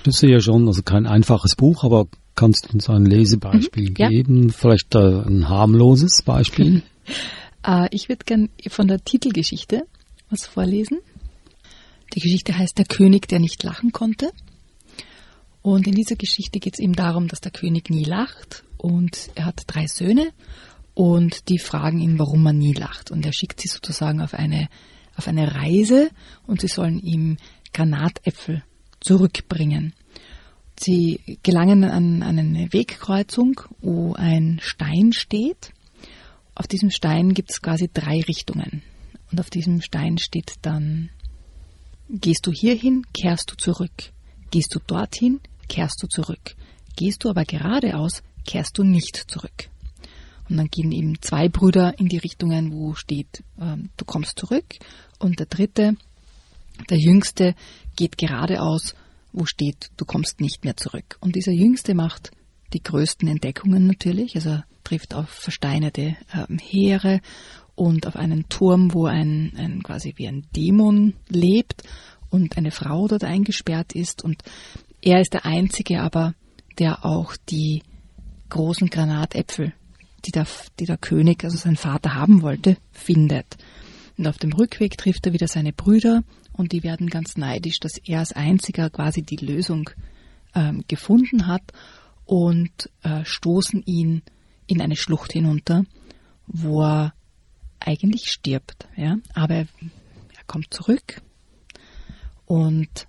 Das 0.04 0.16
ist 0.16 0.30
ja 0.30 0.40
schon, 0.40 0.68
also 0.68 0.82
kein 0.84 1.06
einfaches 1.06 1.56
Buch, 1.56 1.84
aber 1.84 2.08
kannst 2.36 2.68
du 2.68 2.74
uns 2.74 2.90
ein 2.90 3.06
Lesebeispiel 3.06 3.90
mhm, 3.90 3.94
geben? 3.94 4.44
Ja. 4.48 4.54
Vielleicht 4.56 4.96
äh, 4.96 5.22
ein 5.26 5.50
harmloses 5.50 6.22
Beispiel? 6.22 6.84
äh, 7.68 7.88
ich 7.92 8.08
würde 8.08 8.24
gern 8.26 8.50
von 8.70 8.88
der 8.88 9.04
Titelgeschichte 9.04 9.86
was 10.30 10.46
vorlesen. 10.46 11.00
Die 12.14 12.20
Geschichte 12.20 12.58
heißt 12.58 12.78
Der 12.78 12.86
König, 12.86 13.28
der 13.28 13.40
nicht 13.40 13.64
lachen 13.64 13.92
konnte. 13.92 14.32
Und 15.62 15.88
in 15.88 15.96
dieser 15.96 16.16
Geschichte 16.16 16.60
geht 16.60 16.76
es 16.76 16.80
eben 16.80 16.94
darum, 16.94 17.28
dass 17.28 17.42
der 17.42 17.52
König 17.52 17.90
nie 17.90 18.06
lacht 18.06 18.64
und 18.78 19.30
er 19.36 19.46
hat 19.46 19.64
drei 19.68 19.86
Söhne 19.88 20.32
und 20.94 21.50
die 21.50 21.60
fragen 21.60 22.00
ihn, 22.00 22.20
warum 22.20 22.46
er 22.46 22.54
nie 22.54 22.74
lacht. 22.74 23.12
Und 23.12 23.26
er 23.26 23.34
schickt 23.34 23.60
sie 23.60 23.68
sozusagen 23.68 24.22
auf 24.22 24.34
eine, 24.34 24.70
auf 25.16 25.28
eine 25.28 25.56
Reise 25.56 26.10
und 26.46 26.62
sie 26.62 26.68
sollen 26.68 27.00
ihm 27.00 27.38
Granatäpfel 27.74 28.64
zurückbringen. 29.02 29.94
Sie 30.80 31.40
gelangen 31.44 31.84
an, 31.84 32.24
an 32.24 32.40
eine 32.40 32.72
Wegkreuzung, 32.72 33.62
wo 33.82 34.14
ein 34.14 34.60
Stein 34.62 35.12
steht. 35.12 35.74
Auf 36.56 36.68
diesem 36.68 36.92
Stein 36.92 37.34
gibt 37.34 37.52
es 37.52 37.62
quasi 37.62 37.90
drei 37.94 38.22
Richtungen. 38.22 38.84
Und 39.32 39.40
auf 39.40 39.50
diesem 39.50 39.82
Stein 39.82 40.18
steht 40.18 40.54
dann, 40.62 41.10
gehst 42.10 42.46
du 42.46 42.52
hierhin, 42.52 43.06
kehrst 43.14 43.52
du 43.52 43.56
zurück. 43.56 44.12
Gehst 44.52 44.74
du 44.74 44.80
dorthin, 44.80 45.42
kehrst 45.68 46.02
du 46.02 46.08
zurück. 46.08 46.56
Gehst 46.96 47.24
du 47.24 47.30
aber 47.30 47.44
geradeaus, 47.44 48.24
kehrst 48.46 48.78
du 48.78 48.84
nicht 48.84 49.30
zurück. 49.30 49.70
Und 50.50 50.58
dann 50.58 50.68
gehen 50.68 50.94
eben 50.94 51.22
zwei 51.22 51.50
Brüder 51.50 52.00
in 52.00 52.08
die 52.08 52.18
Richtungen, 52.18 52.72
wo 52.72 52.94
steht, 52.94 53.44
äh, 53.60 53.76
du 53.98 54.06
kommst 54.06 54.40
zurück. 54.40 54.66
Und 55.20 55.40
der 55.40 55.48
dritte, 55.48 55.98
der 56.90 56.98
jüngste, 56.98 57.56
geht 57.98 58.18
geradeaus 58.18 58.96
wo 59.38 59.46
steht, 59.46 59.92
du 59.98 60.06
kommst 60.06 60.42
nicht 60.42 60.66
mehr 60.66 60.78
zurück. 60.78 61.18
Und 61.20 61.36
dieser 61.36 61.52
Jüngste 61.52 61.94
macht 61.94 62.32
die 62.74 62.82
größten 62.82 63.28
Entdeckungen 63.28 63.88
natürlich, 63.88 64.36
also 64.36 64.60
trifft 64.84 65.14
auf 65.14 65.30
versteinerte 65.30 66.16
äh, 66.34 66.58
Heere 66.60 67.22
und 67.78 68.08
auf 68.08 68.16
einen 68.16 68.50
Turm, 68.50 68.94
wo 68.94 69.06
ein, 69.06 69.54
ein 69.56 69.84
quasi 69.84 70.14
wie 70.18 70.28
ein 70.28 70.48
Dämon 70.56 71.14
lebt 71.30 71.84
und 72.32 72.58
eine 72.58 72.72
Frau 72.72 73.08
dort 73.08 73.24
eingesperrt 73.24 73.94
ist 73.94 74.24
und 74.24 74.42
er 75.02 75.22
ist 75.22 75.34
der 75.34 75.46
Einzige 75.46 76.02
aber, 76.02 76.34
der 76.80 77.06
auch 77.06 77.38
die 77.50 77.84
großen 78.50 78.90
Granatäpfel, 78.90 79.74
die 80.26 80.32
der, 80.32 80.48
die 80.80 80.86
der 80.86 80.98
König, 80.98 81.44
also 81.44 81.56
sein 81.56 81.76
Vater 81.76 82.16
haben 82.16 82.42
wollte, 82.42 82.78
findet. 82.92 83.58
Und 84.18 84.28
auf 84.28 84.40
dem 84.40 84.54
Rückweg 84.54 84.98
trifft 84.98 85.28
er 85.28 85.34
wieder 85.34 85.48
seine 85.48 85.72
Brüder 85.72 86.24
und 86.54 86.72
die 86.72 86.82
werden 86.82 87.08
ganz 87.08 87.38
neidisch, 87.38 87.80
dass 87.80 88.00
er 88.00 88.20
als 88.20 88.34
einziger 88.34 88.90
quasi 88.90 89.22
die 89.22 89.36
Lösung 89.36 89.92
ähm, 90.56 90.84
gefunden 90.88 91.46
hat 91.46 91.62
und 92.26 92.90
äh, 93.04 93.24
stoßen 93.24 93.84
ihn 93.86 94.24
in 94.66 94.82
eine 94.82 94.96
Schlucht 94.96 95.32
hinunter, 95.32 95.84
wo 96.48 96.82
er 96.82 97.14
eigentlich 97.80 98.30
stirbt. 98.30 98.88
Ja? 98.96 99.18
Aber 99.34 99.56
er, 99.56 99.68
kommt 100.48 100.74
zurück 100.74 101.22
und 102.46 103.08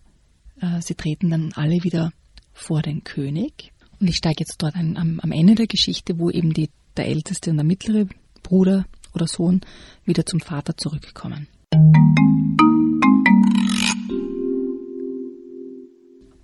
äh, 0.61 0.81
sie 0.81 0.97
treten 0.97 1.31
dann 1.31 1.53
alle 1.55 1.85
wieder 1.85 2.13
vor 2.53 2.83
den 2.83 3.05
König. 3.05 3.73
Und 4.01 4.09
ich 4.09 4.17
steige 4.17 4.41
jetzt 4.41 4.61
dort 4.61 4.75
ein, 4.75 4.97
am, 4.97 5.21
am 5.21 5.31
Ende 5.31 5.55
der 5.55 5.69
Geschichte, 5.69 6.19
wo 6.19 6.31
eben 6.31 6.53
die, 6.53 6.69
der 6.97 7.07
älteste 7.07 7.51
und 7.51 7.59
der 7.59 7.65
mittlere 7.65 8.07
Bruder 8.43 8.87
oder 9.15 9.29
Sohn 9.29 9.61
wieder 10.05 10.27
zum 10.27 10.41
Vater 10.41 10.77
zurückkommen. 10.77 11.47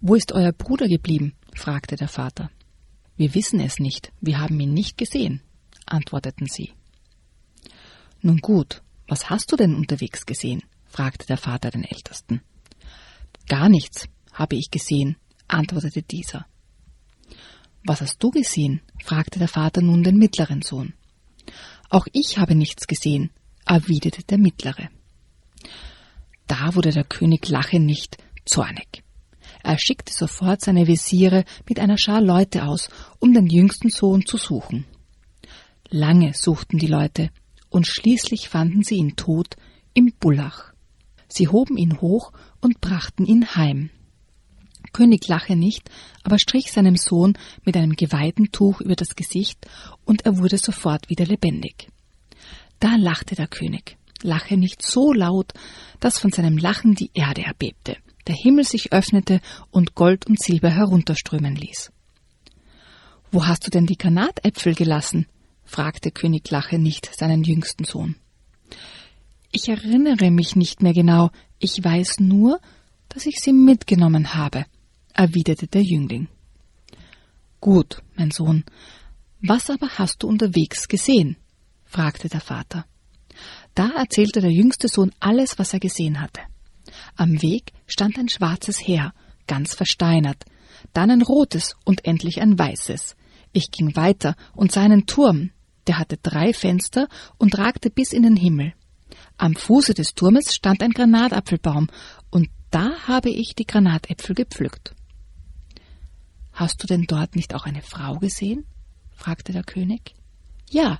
Wo 0.00 0.14
ist 0.14 0.32
euer 0.32 0.52
Bruder 0.52 0.86
geblieben? 0.86 1.34
fragte 1.56 1.96
der 1.96 2.08
Vater. 2.08 2.50
Wir 3.16 3.34
wissen 3.34 3.60
es 3.60 3.78
nicht, 3.78 4.12
wir 4.20 4.38
haben 4.38 4.58
ihn 4.60 4.74
nicht 4.74 4.98
gesehen, 4.98 5.40
antworteten 5.86 6.46
sie. 6.46 6.72
Nun 8.24 8.38
gut, 8.38 8.80
was 9.06 9.28
hast 9.28 9.52
du 9.52 9.56
denn 9.56 9.74
unterwegs 9.74 10.24
gesehen? 10.24 10.62
fragte 10.86 11.26
der 11.26 11.36
Vater 11.36 11.70
den 11.70 11.84
Ältesten. 11.84 12.40
Gar 13.48 13.68
nichts, 13.68 14.08
habe 14.32 14.56
ich 14.56 14.70
gesehen, 14.70 15.16
antwortete 15.46 16.00
dieser. 16.00 16.46
Was 17.84 18.00
hast 18.00 18.22
du 18.22 18.30
gesehen? 18.30 18.80
fragte 19.04 19.38
der 19.38 19.48
Vater 19.48 19.82
nun 19.82 20.02
den 20.02 20.16
mittleren 20.16 20.62
Sohn. 20.62 20.94
Auch 21.90 22.06
ich 22.14 22.38
habe 22.38 22.54
nichts 22.54 22.86
gesehen, 22.86 23.30
erwiderte 23.66 24.22
der 24.22 24.38
mittlere. 24.38 24.88
Da 26.46 26.74
wurde 26.74 26.92
der 26.92 27.04
König 27.04 27.46
Lache 27.50 27.78
nicht 27.78 28.16
zornig. 28.46 29.04
Er 29.62 29.78
schickte 29.78 30.14
sofort 30.14 30.62
seine 30.62 30.86
Visiere 30.86 31.44
mit 31.68 31.78
einer 31.78 31.98
Schar 31.98 32.22
Leute 32.22 32.64
aus, 32.64 32.88
um 33.18 33.34
den 33.34 33.48
jüngsten 33.48 33.90
Sohn 33.90 34.24
zu 34.24 34.38
suchen. 34.38 34.86
Lange 35.90 36.32
suchten 36.32 36.78
die 36.78 36.86
Leute, 36.86 37.30
und 37.74 37.86
schließlich 37.86 38.48
fanden 38.48 38.82
sie 38.82 38.96
ihn 38.96 39.16
tot 39.16 39.56
im 39.94 40.12
Bullach. 40.20 40.72
Sie 41.28 41.48
hoben 41.48 41.76
ihn 41.76 42.00
hoch 42.00 42.32
und 42.60 42.80
brachten 42.80 43.26
ihn 43.26 43.56
heim. 43.56 43.90
König 44.92 45.26
lache 45.26 45.56
nicht, 45.56 45.90
aber 46.22 46.38
strich 46.38 46.70
seinem 46.70 46.96
Sohn 46.96 47.36
mit 47.64 47.76
einem 47.76 47.96
geweihten 47.96 48.52
Tuch 48.52 48.80
über 48.80 48.94
das 48.94 49.16
Gesicht, 49.16 49.66
und 50.04 50.24
er 50.24 50.38
wurde 50.38 50.58
sofort 50.58 51.10
wieder 51.10 51.26
lebendig. 51.26 51.88
Da 52.78 52.94
lachte 52.96 53.34
der 53.34 53.48
König, 53.48 53.96
lache 54.22 54.56
nicht 54.56 54.82
so 54.82 55.12
laut, 55.12 55.52
dass 55.98 56.18
von 56.20 56.30
seinem 56.30 56.58
Lachen 56.58 56.94
die 56.94 57.10
Erde 57.14 57.42
erbebte 57.42 57.96
der 58.26 58.34
Himmel 58.34 58.64
sich 58.64 58.92
öffnete 58.92 59.40
und 59.70 59.94
Gold 59.94 60.26
und 60.26 60.40
Silber 60.40 60.70
herunterströmen 60.70 61.56
ließ. 61.56 61.92
Wo 63.30 63.46
hast 63.46 63.66
du 63.66 63.70
denn 63.70 63.86
die 63.86 63.98
Granatäpfel 63.98 64.74
gelassen? 64.74 65.26
Fragte 65.74 66.12
König 66.12 66.48
Lache 66.52 66.78
nicht 66.78 67.10
seinen 67.12 67.42
jüngsten 67.42 67.82
Sohn. 67.82 68.14
Ich 69.50 69.68
erinnere 69.68 70.30
mich 70.30 70.54
nicht 70.54 70.82
mehr 70.82 70.92
genau, 70.92 71.30
ich 71.58 71.82
weiß 71.82 72.20
nur, 72.20 72.60
dass 73.08 73.26
ich 73.26 73.40
sie 73.40 73.52
mitgenommen 73.52 74.34
habe, 74.34 74.66
erwiderte 75.14 75.66
der 75.66 75.82
Jüngling. 75.82 76.28
Gut, 77.60 78.04
mein 78.14 78.30
Sohn, 78.30 78.62
was 79.40 79.68
aber 79.68 79.88
hast 79.98 80.22
du 80.22 80.28
unterwegs 80.28 80.86
gesehen? 80.86 81.38
fragte 81.84 82.28
der 82.28 82.40
Vater. 82.40 82.86
Da 83.74 83.88
erzählte 83.96 84.40
der 84.40 84.52
jüngste 84.52 84.86
Sohn 84.86 85.10
alles, 85.18 85.58
was 85.58 85.72
er 85.72 85.80
gesehen 85.80 86.20
hatte. 86.20 86.42
Am 87.16 87.42
Weg 87.42 87.72
stand 87.88 88.16
ein 88.16 88.28
schwarzes 88.28 88.78
Heer, 88.78 89.12
ganz 89.48 89.74
versteinert, 89.74 90.44
dann 90.92 91.10
ein 91.10 91.22
rotes 91.22 91.74
und 91.84 92.04
endlich 92.04 92.40
ein 92.40 92.56
weißes. 92.56 93.16
Ich 93.52 93.72
ging 93.72 93.96
weiter 93.96 94.36
und 94.54 94.70
sah 94.70 94.82
einen 94.82 95.06
Turm, 95.06 95.50
der 95.86 95.98
hatte 95.98 96.16
drei 96.16 96.52
Fenster 96.52 97.08
und 97.38 97.58
ragte 97.58 97.90
bis 97.90 98.12
in 98.12 98.22
den 98.22 98.36
Himmel. 98.36 98.74
Am 99.36 99.54
Fuße 99.54 99.94
des 99.94 100.14
Turmes 100.14 100.54
stand 100.54 100.82
ein 100.82 100.90
Granatapfelbaum, 100.90 101.88
und 102.30 102.48
da 102.70 102.92
habe 103.06 103.30
ich 103.30 103.54
die 103.54 103.66
Granatäpfel 103.66 104.34
gepflückt. 104.34 104.94
Hast 106.52 106.82
du 106.82 106.86
denn 106.86 107.04
dort 107.06 107.36
nicht 107.36 107.54
auch 107.54 107.66
eine 107.66 107.82
Frau 107.82 108.18
gesehen? 108.18 108.64
fragte 109.10 109.52
der 109.52 109.64
König. 109.64 110.14
Ja, 110.70 110.98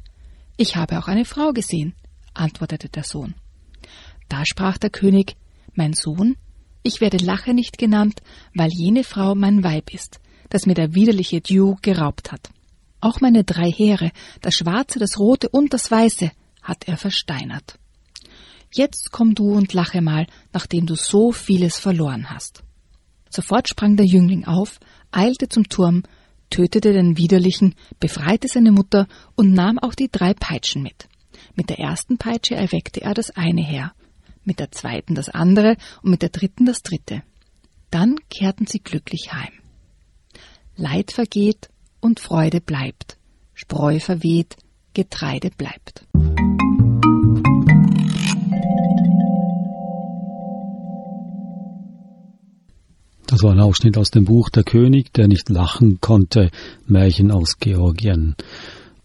ich 0.57 0.77
habe 0.77 0.99
auch 0.99 1.09
eine 1.09 1.25
Frau 1.25 1.53
gesehen, 1.53 1.95
antwortete 2.33 2.89
der 2.89 3.05
Sohn. 3.05 3.35
Da 4.29 4.45
sprach 4.45 4.79
der 4.79 4.91
König 4.91 5.37
mein 5.75 5.93
Sohn, 5.93 6.37
ich 6.83 7.01
werde 7.01 7.17
Lache 7.17 7.55
nicht 7.55 7.79
genannt, 7.79 8.21
weil 8.55 8.71
jene 8.71 9.05
Frau 9.05 9.35
mein 9.35 9.65
Weib 9.65 9.93
ist, 9.93 10.21
das 10.51 10.67
mir 10.67 10.75
der 10.75 10.95
widerliche 10.95 11.41
Dew 11.41 11.77
geraubt 11.83 12.31
hat. 12.31 12.51
Auch 13.05 13.21
meine 13.21 13.45
drei 13.45 13.71
Heere, 13.71 14.13
das 14.41 14.55
Schwarze, 14.55 14.99
das 14.99 15.19
Rote 15.19 15.51
und 15.51 15.75
das 15.75 15.91
Weiße, 15.91 16.33
hat 16.63 16.89
er 16.89 16.97
versteinert. 16.97 17.79
Jetzt 18.73 19.13
komm 19.13 19.35
du 19.35 19.53
und 19.53 19.75
lache 19.75 20.01
mal, 20.01 20.27
nachdem 20.55 20.87
du 20.87 20.95
so 20.95 21.31
vieles 21.31 21.79
verloren 21.79 22.31
hast. 22.31 22.65
Sofort 23.29 23.69
sprang 23.69 23.99
der 23.99 24.07
Jüngling 24.07 24.47
auf, 24.47 24.81
eilte 25.11 25.51
zum 25.51 25.69
Turm, 25.69 26.05
tötete 26.49 26.95
den 26.95 27.19
Widerlichen, 27.19 27.75
befreite 28.01 28.49
seine 28.49 28.73
Mutter 28.73 29.07
und 29.35 29.53
nahm 29.53 29.79
auch 29.79 29.95
die 29.95 30.09
drei 30.11 30.33
Peitschen 30.33 30.83
mit. 30.83 31.07
Mit 31.57 31.69
der 31.69 31.81
ersten 31.81 32.17
Peitsche 32.17 32.55
erweckte 32.55 33.03
er 33.03 33.13
das 33.13 33.31
eine 33.33 33.63
Heer, 33.63 33.93
mit 34.45 34.61
der 34.61 34.73
zweiten 34.73 35.15
das 35.15 35.29
andere 35.29 35.77
und 36.01 36.11
mit 36.11 36.23
der 36.23 36.31
dritten 36.31 36.65
das 36.65 36.83
dritte. 36.83 37.23
Dann 37.91 38.17
kehrten 38.31 38.67
sie 38.67 38.79
glücklich 38.79 39.35
heim. 39.35 39.53
Leid 40.77 41.13
vergeht 41.13 41.69
und 42.05 42.21
Freude 42.21 42.61
bleibt, 42.61 43.17
Spreu 43.55 43.99
verweht, 43.99 44.57
Getreide 44.93 45.51
bleibt. 45.57 46.05
Das 53.27 53.43
war 53.43 53.53
ein 53.53 53.61
Ausschnitt 53.61 53.97
aus 53.97 54.11
dem 54.11 54.27
Buch 54.27 54.51
Der 54.51 54.65
König, 54.65 55.15
der 55.15 55.29
nicht 55.29 55.49
lachen 55.49 55.99
konnte, 56.03 56.51
Märchen 56.87 57.31
aus 57.31 57.59
Georgien. 57.59 58.37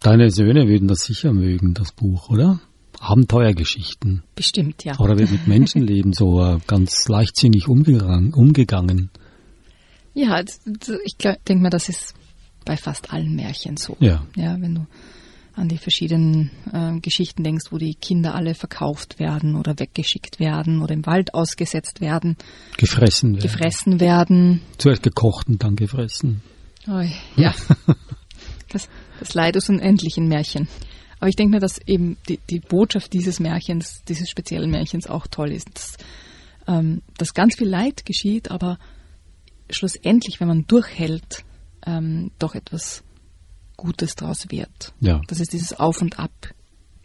Deine 0.01 0.29
Söhne 0.29 0.67
würden 0.67 0.89
das 0.89 0.99
sicher 0.99 1.31
mögen, 1.31 1.73
das 1.73 1.93
Buch, 1.93 2.29
oder? 2.29 2.59
Abenteuergeschichten. 2.99 4.23
Bestimmt, 4.35 4.83
ja. 4.83 4.99
Oder 4.99 5.17
wird 5.17 5.31
mit 5.31 5.47
Menschenleben 5.47 6.11
so 6.11 6.43
äh, 6.43 6.57
ganz 6.67 7.07
leichtsinnig 7.07 7.69
umgegangen. 7.69 8.33
umgegangen. 8.33 9.09
Ja, 10.13 10.41
ich 10.41 11.15
denke 11.15 11.63
mal, 11.63 11.69
das 11.69 11.87
ist 11.87 12.13
bei 12.65 12.77
fast 12.77 13.11
allen 13.13 13.35
Märchen 13.35 13.77
so. 13.77 13.97
Ja. 13.99 14.25
Ja, 14.35 14.59
wenn 14.59 14.75
du 14.75 14.87
an 15.59 15.67
die 15.67 15.77
verschiedenen 15.77 16.51
äh, 16.71 16.99
Geschichten 17.01 17.43
denkst, 17.43 17.71
wo 17.71 17.77
die 17.77 17.95
Kinder 17.95 18.33
alle 18.33 18.55
verkauft 18.55 19.19
werden 19.19 19.55
oder 19.55 19.77
weggeschickt 19.77 20.39
werden 20.39 20.81
oder 20.81 20.93
im 20.93 21.05
Wald 21.05 21.33
ausgesetzt 21.33 21.99
werden. 21.99 22.37
Gefressen 22.77 23.33
werden. 23.33 23.41
Gefressen 23.41 23.99
werden. 23.99 24.61
Zuerst 24.77 25.03
gekocht 25.03 25.47
und 25.47 25.61
dann 25.61 25.75
gefressen. 25.75 26.41
Oh, 26.87 27.03
ja. 27.35 27.53
das, 28.69 28.87
das 29.19 29.33
Leid 29.33 29.57
ist 29.57 29.69
unendlich 29.69 30.17
in 30.17 30.27
Märchen. 30.27 30.67
Aber 31.19 31.27
ich 31.27 31.35
denke 31.35 31.55
mir, 31.55 31.59
dass 31.59 31.79
eben 31.85 32.17
die, 32.29 32.39
die 32.49 32.59
Botschaft 32.59 33.11
dieses 33.11 33.39
Märchens, 33.41 34.03
dieses 34.07 34.29
speziellen 34.29 34.71
Märchens 34.71 35.07
auch 35.07 35.27
toll 35.27 35.51
ist. 35.51 35.69
Dass, 35.73 35.97
ähm, 36.67 37.01
dass 37.17 37.33
ganz 37.33 37.57
viel 37.57 37.67
Leid 37.67 38.05
geschieht, 38.05 38.49
aber 38.49 38.79
schlussendlich, 39.69 40.39
wenn 40.39 40.47
man 40.47 40.65
durchhält, 40.67 41.43
ähm, 41.85 42.31
doch 42.39 42.55
etwas 42.55 43.03
Gutes 43.77 44.15
daraus 44.15 44.49
wird. 44.49 44.93
Ja. 44.99 45.21
Dass 45.27 45.39
es 45.39 45.47
dieses 45.47 45.79
Auf 45.79 46.01
und 46.01 46.19
Ab 46.19 46.31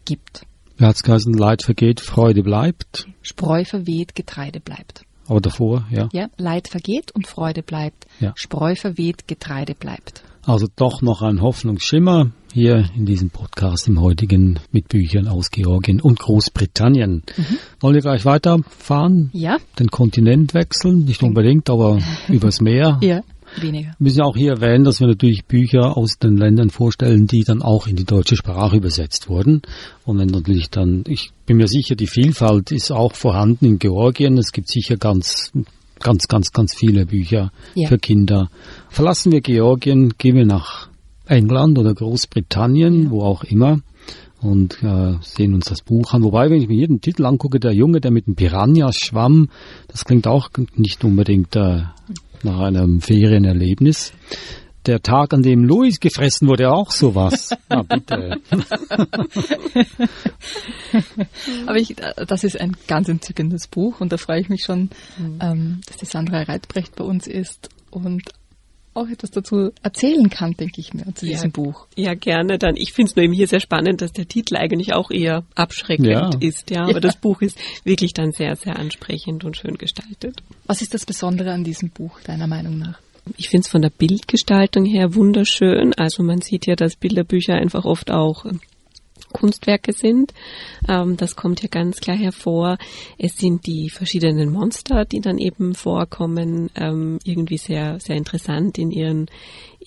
gibt. 0.04 0.46
Wie 0.76 0.84
hat 0.84 0.96
es 0.96 1.02
geheißen, 1.02 1.32
Leid 1.32 1.62
vergeht, 1.62 2.00
Freude 2.00 2.42
bleibt? 2.42 3.06
Spreu 3.22 3.64
verweht, 3.64 4.14
Getreide 4.14 4.60
bleibt. 4.60 5.04
Aber 5.26 5.40
davor, 5.40 5.86
ja. 5.90 6.08
Ja, 6.12 6.28
Leid 6.36 6.68
vergeht 6.68 7.12
und 7.12 7.26
Freude 7.26 7.62
bleibt. 7.62 8.06
Ja. 8.20 8.32
Spreu 8.36 8.74
verweht, 8.74 9.26
Getreide 9.28 9.74
bleibt. 9.74 10.22
Also 10.46 10.66
doch 10.76 11.00
noch 11.00 11.22
ein 11.22 11.40
Hoffnungsschimmer 11.40 12.32
hier 12.52 12.90
in 12.94 13.06
diesem 13.06 13.30
Podcast 13.30 13.88
im 13.88 14.00
heutigen 14.00 14.60
mit 14.70 14.88
Büchern 14.88 15.26
aus 15.26 15.50
Georgien 15.50 16.00
und 16.02 16.18
Großbritannien. 16.18 17.22
Mhm. 17.36 17.58
Wollen 17.80 17.94
wir 17.94 18.02
gleich 18.02 18.26
weiterfahren? 18.26 19.30
Ja. 19.32 19.56
Den 19.78 19.88
Kontinent 19.88 20.52
wechseln? 20.52 21.06
Nicht 21.06 21.22
unbedingt, 21.22 21.70
aber 21.70 21.98
übers 22.28 22.60
Meer. 22.60 22.98
Ja. 23.00 23.22
Weniger. 23.60 23.88
Wir 23.88 23.94
müssen 23.98 24.22
auch 24.22 24.36
hier 24.36 24.52
erwähnen, 24.52 24.84
dass 24.84 25.00
wir 25.00 25.06
natürlich 25.06 25.44
Bücher 25.44 25.96
aus 25.96 26.18
den 26.18 26.36
Ländern 26.36 26.70
vorstellen, 26.70 27.26
die 27.26 27.44
dann 27.44 27.62
auch 27.62 27.86
in 27.86 27.96
die 27.96 28.04
deutsche 28.04 28.36
Sprache 28.36 28.76
übersetzt 28.76 29.28
wurden. 29.28 29.62
Und 30.04 30.18
wenn 30.18 30.28
natürlich 30.28 30.70
dann, 30.70 31.04
ich 31.06 31.30
bin 31.46 31.56
mir 31.58 31.68
sicher, 31.68 31.94
die 31.94 32.06
Vielfalt 32.06 32.72
ist 32.72 32.90
auch 32.90 33.14
vorhanden 33.14 33.64
in 33.66 33.78
Georgien. 33.78 34.38
Es 34.38 34.52
gibt 34.52 34.68
sicher 34.68 34.96
ganz, 34.96 35.52
ganz, 36.00 36.26
ganz, 36.28 36.52
ganz 36.52 36.74
viele 36.74 37.06
Bücher 37.06 37.52
Ja. 37.74 37.88
für 37.88 37.98
Kinder. 37.98 38.50
Verlassen 38.88 39.32
wir 39.32 39.40
Georgien, 39.40 40.14
gehen 40.18 40.36
wir 40.36 40.46
nach 40.46 40.88
England 41.26 41.78
oder 41.78 41.94
Großbritannien, 41.94 43.10
wo 43.10 43.22
auch 43.22 43.44
immer. 43.44 43.80
Und 44.42 44.82
äh, 44.82 45.14
sehen 45.22 45.54
uns 45.54 45.66
das 45.66 45.80
Buch 45.80 46.12
an. 46.12 46.22
Wobei, 46.22 46.50
wenn 46.50 46.60
ich 46.60 46.68
mir 46.68 46.76
jeden 46.76 47.00
Titel 47.00 47.24
angucke, 47.24 47.58
der 47.58 47.72
Junge, 47.72 48.02
der 48.02 48.10
mit 48.10 48.26
dem 48.26 48.34
Piranhas 48.34 48.96
schwamm, 48.98 49.48
das 49.88 50.04
klingt 50.04 50.26
auch 50.26 50.50
nicht 50.76 51.02
unbedingt 51.02 51.56
äh, 51.56 51.84
nach 52.44 52.60
einem 52.60 53.00
Ferienerlebnis. 53.00 54.12
Der 54.86 55.00
Tag, 55.00 55.32
an 55.32 55.42
dem 55.42 55.64
Louis 55.64 55.98
gefressen 55.98 56.46
wurde, 56.46 56.70
auch 56.70 56.90
sowas. 56.90 57.56
Na 57.70 57.82
bitte. 57.82 58.36
Aber 61.66 61.76
ich, 61.76 61.96
das 61.96 62.44
ist 62.44 62.60
ein 62.60 62.76
ganz 62.86 63.08
entzückendes 63.08 63.66
Buch 63.66 64.00
und 64.00 64.12
da 64.12 64.18
freue 64.18 64.40
ich 64.40 64.50
mich 64.50 64.64
schon, 64.64 64.90
ähm, 65.40 65.80
dass 65.86 65.96
die 65.96 66.04
Sandra 66.04 66.42
Reitbrecht 66.42 66.96
bei 66.96 67.04
uns 67.04 67.26
ist 67.26 67.70
und 67.90 68.30
auch 68.94 69.08
etwas 69.08 69.30
dazu 69.30 69.70
erzählen 69.82 70.30
kann, 70.30 70.52
denke 70.52 70.80
ich 70.80 70.94
mir, 70.94 71.04
zu 71.14 71.26
Ja. 71.26 71.32
diesem 71.32 71.50
Buch. 71.52 71.86
Ja, 71.96 72.14
gerne 72.14 72.58
dann. 72.58 72.76
Ich 72.76 72.92
finde 72.92 73.10
es 73.10 73.16
nur 73.16 73.24
eben 73.24 73.32
hier 73.32 73.48
sehr 73.48 73.60
spannend, 73.60 74.00
dass 74.00 74.12
der 74.12 74.26
Titel 74.28 74.56
eigentlich 74.56 74.94
auch 74.94 75.10
eher 75.10 75.44
abschreckend 75.54 76.06
Ja. 76.06 76.30
ist, 76.40 76.70
ja. 76.70 76.84
Aber 76.84 77.00
das 77.00 77.16
Buch 77.16 77.42
ist 77.42 77.58
wirklich 77.84 78.12
dann 78.14 78.32
sehr, 78.32 78.56
sehr 78.56 78.78
ansprechend 78.78 79.44
und 79.44 79.56
schön 79.56 79.76
gestaltet. 79.78 80.42
Was 80.66 80.80
ist 80.82 80.94
das 80.94 81.04
Besondere 81.06 81.52
an 81.52 81.64
diesem 81.64 81.90
Buch, 81.90 82.20
deiner 82.20 82.46
Meinung 82.46 82.78
nach? 82.78 82.98
Ich 83.36 83.48
finde 83.48 83.64
es 83.64 83.68
von 83.70 83.80
der 83.82 83.90
Bildgestaltung 83.90 84.84
her 84.84 85.14
wunderschön. 85.14 85.94
Also 85.94 86.22
man 86.22 86.40
sieht 86.42 86.66
ja, 86.66 86.76
dass 86.76 86.96
Bilderbücher 86.96 87.54
einfach 87.54 87.84
oft 87.86 88.10
auch 88.10 88.44
Kunstwerke 89.32 89.92
sind. 89.92 90.32
Ähm, 90.88 91.16
das 91.16 91.36
kommt 91.36 91.60
hier 91.60 91.68
ganz 91.68 92.00
klar 92.00 92.16
hervor. 92.16 92.78
Es 93.18 93.36
sind 93.36 93.66
die 93.66 93.90
verschiedenen 93.90 94.50
Monster, 94.50 95.04
die 95.04 95.20
dann 95.20 95.38
eben 95.38 95.74
vorkommen, 95.74 96.70
ähm, 96.76 97.18
irgendwie 97.24 97.58
sehr, 97.58 97.98
sehr 98.00 98.16
interessant 98.16 98.78
in 98.78 98.90
ihren, 98.90 99.26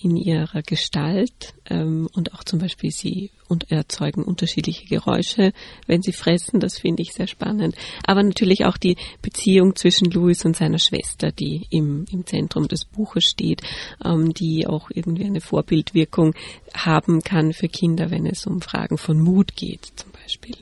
in 0.00 0.16
ihrer 0.16 0.62
Gestalt. 0.62 1.54
Ähm, 1.68 2.08
und 2.14 2.34
auch 2.34 2.44
zum 2.44 2.58
Beispiel 2.58 2.90
sie 2.90 3.30
und 3.48 3.70
erzeugen 3.70 4.22
unterschiedliche 4.22 4.86
Geräusche, 4.86 5.52
wenn 5.86 6.02
sie 6.02 6.12
fressen. 6.12 6.60
Das 6.60 6.78
finde 6.78 7.02
ich 7.02 7.12
sehr 7.12 7.26
spannend. 7.26 7.74
Aber 8.06 8.22
natürlich 8.22 8.64
auch 8.64 8.76
die 8.76 8.96
Beziehung 9.22 9.74
zwischen 9.76 10.10
Louis 10.10 10.44
und 10.44 10.56
seiner 10.56 10.78
Schwester, 10.78 11.32
die 11.32 11.66
im, 11.70 12.04
im 12.10 12.26
Zentrum 12.26 12.68
des 12.68 12.84
Buches 12.84 13.24
steht, 13.24 13.62
ähm, 14.04 14.32
die 14.34 14.66
auch 14.66 14.90
irgendwie 14.92 15.24
eine 15.24 15.40
Vorbildwirkung 15.40 16.34
haben 16.74 17.22
kann 17.22 17.52
für 17.52 17.68
Kinder, 17.68 18.10
wenn 18.10 18.26
es 18.26 18.46
um 18.46 18.60
Fragen 18.60 18.98
von 18.98 19.20
Mut 19.20 19.56
geht, 19.56 19.92
zum 19.96 20.12
Beispiel. 20.12 20.56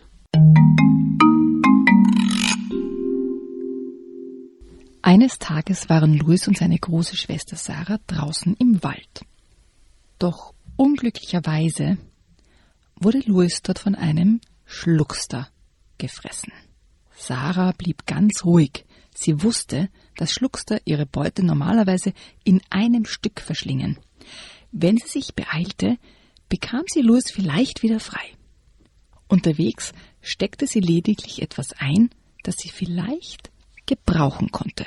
Eines 5.06 5.38
Tages 5.38 5.88
waren 5.88 6.18
Louis 6.18 6.48
und 6.48 6.58
seine 6.58 6.76
große 6.76 7.16
Schwester 7.16 7.54
Sarah 7.54 8.00
draußen 8.08 8.56
im 8.56 8.82
Wald. 8.82 9.24
Doch 10.18 10.52
unglücklicherweise 10.74 11.96
wurde 12.96 13.20
Louis 13.20 13.62
dort 13.62 13.78
von 13.78 13.94
einem 13.94 14.40
Schluckster 14.64 15.48
gefressen. 15.98 16.52
Sarah 17.14 17.70
blieb 17.70 18.04
ganz 18.06 18.44
ruhig. 18.44 18.84
Sie 19.14 19.44
wusste, 19.44 19.90
dass 20.16 20.32
Schluckster 20.32 20.80
ihre 20.86 21.06
Beute 21.06 21.46
normalerweise 21.46 22.12
in 22.42 22.60
einem 22.68 23.04
Stück 23.04 23.40
verschlingen. 23.40 23.98
Wenn 24.72 24.96
sie 24.96 25.06
sich 25.06 25.36
beeilte, 25.36 25.98
bekam 26.48 26.82
sie 26.88 27.02
Louis 27.02 27.30
vielleicht 27.30 27.84
wieder 27.84 28.00
frei. 28.00 28.26
Unterwegs 29.28 29.92
steckte 30.20 30.66
sie 30.66 30.80
lediglich 30.80 31.42
etwas 31.42 31.74
ein, 31.74 32.10
das 32.42 32.56
sie 32.56 32.70
vielleicht 32.70 33.52
gebrauchen 33.87 34.51
konnte 34.51 34.87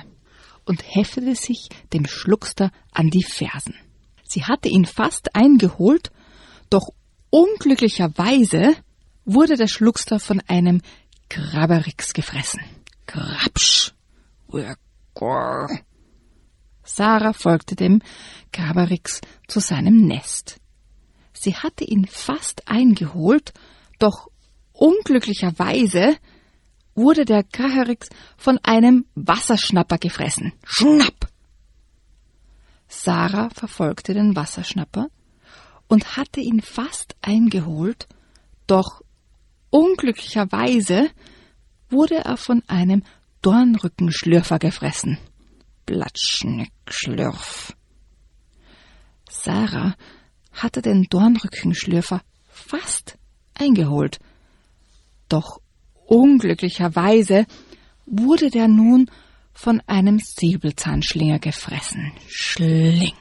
und 0.65 0.83
heftete 0.83 1.35
sich 1.35 1.69
dem 1.93 2.05
Schluckster 2.05 2.71
an 2.91 3.09
die 3.09 3.23
Fersen. 3.23 3.75
Sie 4.23 4.45
hatte 4.45 4.69
ihn 4.69 4.85
fast 4.85 5.35
eingeholt, 5.35 6.11
doch 6.69 6.89
unglücklicherweise 7.31 8.75
wurde 9.25 9.55
der 9.55 9.67
Schluckster 9.67 10.19
von 10.19 10.41
einem 10.47 10.81
Grabberix 11.29 12.13
gefressen. 12.13 12.61
Grabsch! 13.07 13.93
Sarah 16.83 17.33
folgte 17.33 17.75
dem 17.75 18.01
Grabberix 18.51 19.21
zu 19.47 19.59
seinem 19.59 20.07
Nest. 20.07 20.59
Sie 21.33 21.55
hatte 21.55 21.85
ihn 21.85 22.05
fast 22.05 22.67
eingeholt, 22.67 23.53
doch 23.99 24.27
unglücklicherweise 24.73 26.17
wurde 26.99 27.25
der 27.25 27.43
Graberix 27.43 28.09
von 28.37 28.59
einem 28.63 29.05
Wasserschnapper 29.15 29.97
gefressen. 29.97 30.53
Schnapp! 30.63 31.29
Sarah 32.87 33.49
verfolgte 33.49 34.13
den 34.13 34.35
Wasserschnapper 34.35 35.07
und 35.87 36.17
hatte 36.17 36.39
ihn 36.39 36.61
fast 36.61 37.15
eingeholt, 37.21 38.07
doch 38.67 39.01
unglücklicherweise 39.69 41.09
wurde 41.89 42.15
er 42.15 42.37
von 42.37 42.63
einem 42.67 43.03
Dornrückenschlürfer 43.41 44.59
gefressen. 44.59 45.17
Platschnick, 45.85 46.71
schlürf. 46.87 47.75
Sarah 49.29 49.95
hatte 50.51 50.81
den 50.81 51.03
Dornrückenschlürfer 51.03 52.21
fast 52.47 53.17
eingeholt, 53.53 54.19
doch 55.29 55.61
Unglücklicherweise 56.09 57.45
wurde 58.07 58.49
der 58.49 58.67
nun 58.67 59.11
von 59.53 59.79
einem 59.85 60.17
Säbelzahnschlinger 60.17 61.37
gefressen. 61.37 62.11
Schling. 62.27 63.13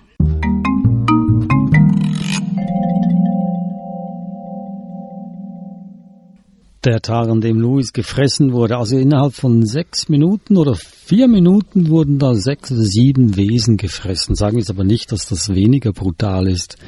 Der 6.83 7.03
Tag, 7.03 7.29
an 7.29 7.43
dem 7.43 7.61
Louis 7.61 7.93
gefressen 7.93 8.55
wurde, 8.55 8.79
also 8.79 8.97
innerhalb 8.97 9.35
von 9.35 9.67
sechs 9.67 10.09
Minuten 10.09 10.57
oder 10.57 10.75
vier 10.75 11.29
Minuten 11.29 11.91
wurden 11.91 12.19
da 12.19 12.35
sechs 12.35 12.73
oder 12.73 12.85
sieben 12.85 13.37
Wesen 13.37 13.77
gefressen. 13.77 14.35
Sagen 14.35 14.57
wir 14.57 14.63
es 14.63 14.71
aber 14.71 14.85
nicht, 14.85 15.13
dass 15.13 15.29
das 15.29 15.55
weniger 15.55 15.93
brutal 15.93 16.49
ist 16.49 16.79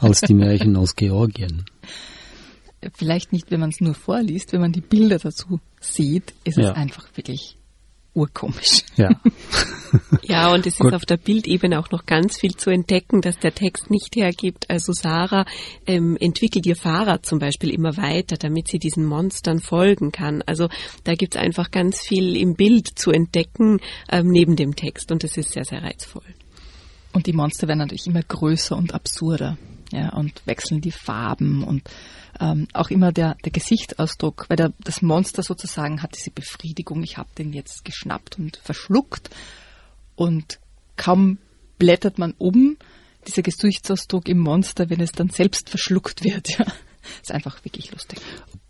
als 0.00 0.20
die 0.20 0.34
Märchen 0.34 0.76
aus 0.76 0.96
Georgien. 0.96 1.64
Vielleicht 2.94 3.32
nicht, 3.32 3.50
wenn 3.50 3.60
man 3.60 3.70
es 3.70 3.80
nur 3.80 3.94
vorliest, 3.94 4.52
wenn 4.52 4.60
man 4.60 4.72
die 4.72 4.80
Bilder 4.80 5.18
dazu 5.18 5.60
sieht, 5.80 6.34
ist 6.44 6.58
Ja. 6.58 6.70
es 6.70 6.76
einfach 6.76 7.08
wirklich 7.16 7.56
urkomisch. 8.14 8.82
Ja. 8.96 9.10
Ja, 10.22 10.52
und 10.52 10.66
es 10.66 10.76
Gut. 10.78 10.88
ist 10.88 10.94
auf 10.94 11.04
der 11.06 11.16
Bildebene 11.16 11.78
auch 11.78 11.90
noch 11.90 12.04
ganz 12.06 12.38
viel 12.38 12.54
zu 12.56 12.70
entdecken, 12.70 13.20
dass 13.20 13.38
der 13.38 13.54
Text 13.54 13.88
nicht 13.88 14.16
hergibt. 14.16 14.68
Also 14.68 14.92
Sarah 14.92 15.46
ähm, 15.86 16.16
entwickelt 16.20 16.66
ihr 16.66 16.74
Fahrrad 16.74 17.24
zum 17.24 17.38
Beispiel 17.38 17.70
immer 17.70 17.96
weiter, 17.96 18.36
damit 18.36 18.66
sie 18.68 18.78
diesen 18.80 19.06
Monstern 19.06 19.60
folgen 19.60 20.10
kann. 20.10 20.42
Also 20.44 20.68
da 21.04 21.14
gibt's 21.14 21.36
einfach 21.36 21.70
ganz 21.70 22.00
viel 22.00 22.36
im 22.36 22.54
Bild 22.56 22.88
zu 22.98 23.12
entdecken 23.12 23.78
ähm, 24.10 24.28
neben 24.28 24.56
dem 24.56 24.74
Text 24.74 25.12
und 25.12 25.22
das 25.22 25.36
ist 25.36 25.52
sehr, 25.52 25.64
sehr 25.64 25.82
reizvoll. 25.82 26.24
Und 27.12 27.26
die 27.26 27.32
Monster 27.32 27.68
werden 27.68 27.78
natürlich 27.78 28.08
immer 28.08 28.22
größer 28.22 28.76
und 28.76 28.92
absurder. 28.92 29.56
Ja, 29.92 30.12
und 30.14 30.42
wechseln 30.46 30.80
die 30.80 30.90
Farben 30.90 31.62
und 31.62 31.84
ähm, 32.40 32.68
auch 32.72 32.90
immer 32.90 33.12
der, 33.12 33.36
der 33.44 33.52
Gesichtsausdruck, 33.52 34.46
weil 34.48 34.56
der, 34.56 34.72
das 34.80 35.02
Monster 35.02 35.42
sozusagen 35.42 36.02
hat 36.02 36.16
diese 36.16 36.30
Befriedigung, 36.30 37.02
ich 37.02 37.18
habe 37.18 37.28
den 37.36 37.52
jetzt 37.52 37.84
geschnappt 37.84 38.38
und 38.38 38.56
verschluckt 38.58 39.30
und 40.14 40.58
kaum 40.96 41.38
blättert 41.78 42.18
man 42.18 42.34
um, 42.38 42.76
dieser 43.26 43.42
Gesichtsausdruck 43.42 44.28
im 44.28 44.38
Monster, 44.38 44.88
wenn 44.88 45.00
es 45.00 45.12
dann 45.12 45.30
selbst 45.30 45.70
verschluckt 45.70 46.24
wird. 46.24 46.48
Ja. 46.58 46.66
Ist 47.22 47.30
einfach 47.30 47.64
wirklich 47.64 47.92
lustig. 47.92 48.18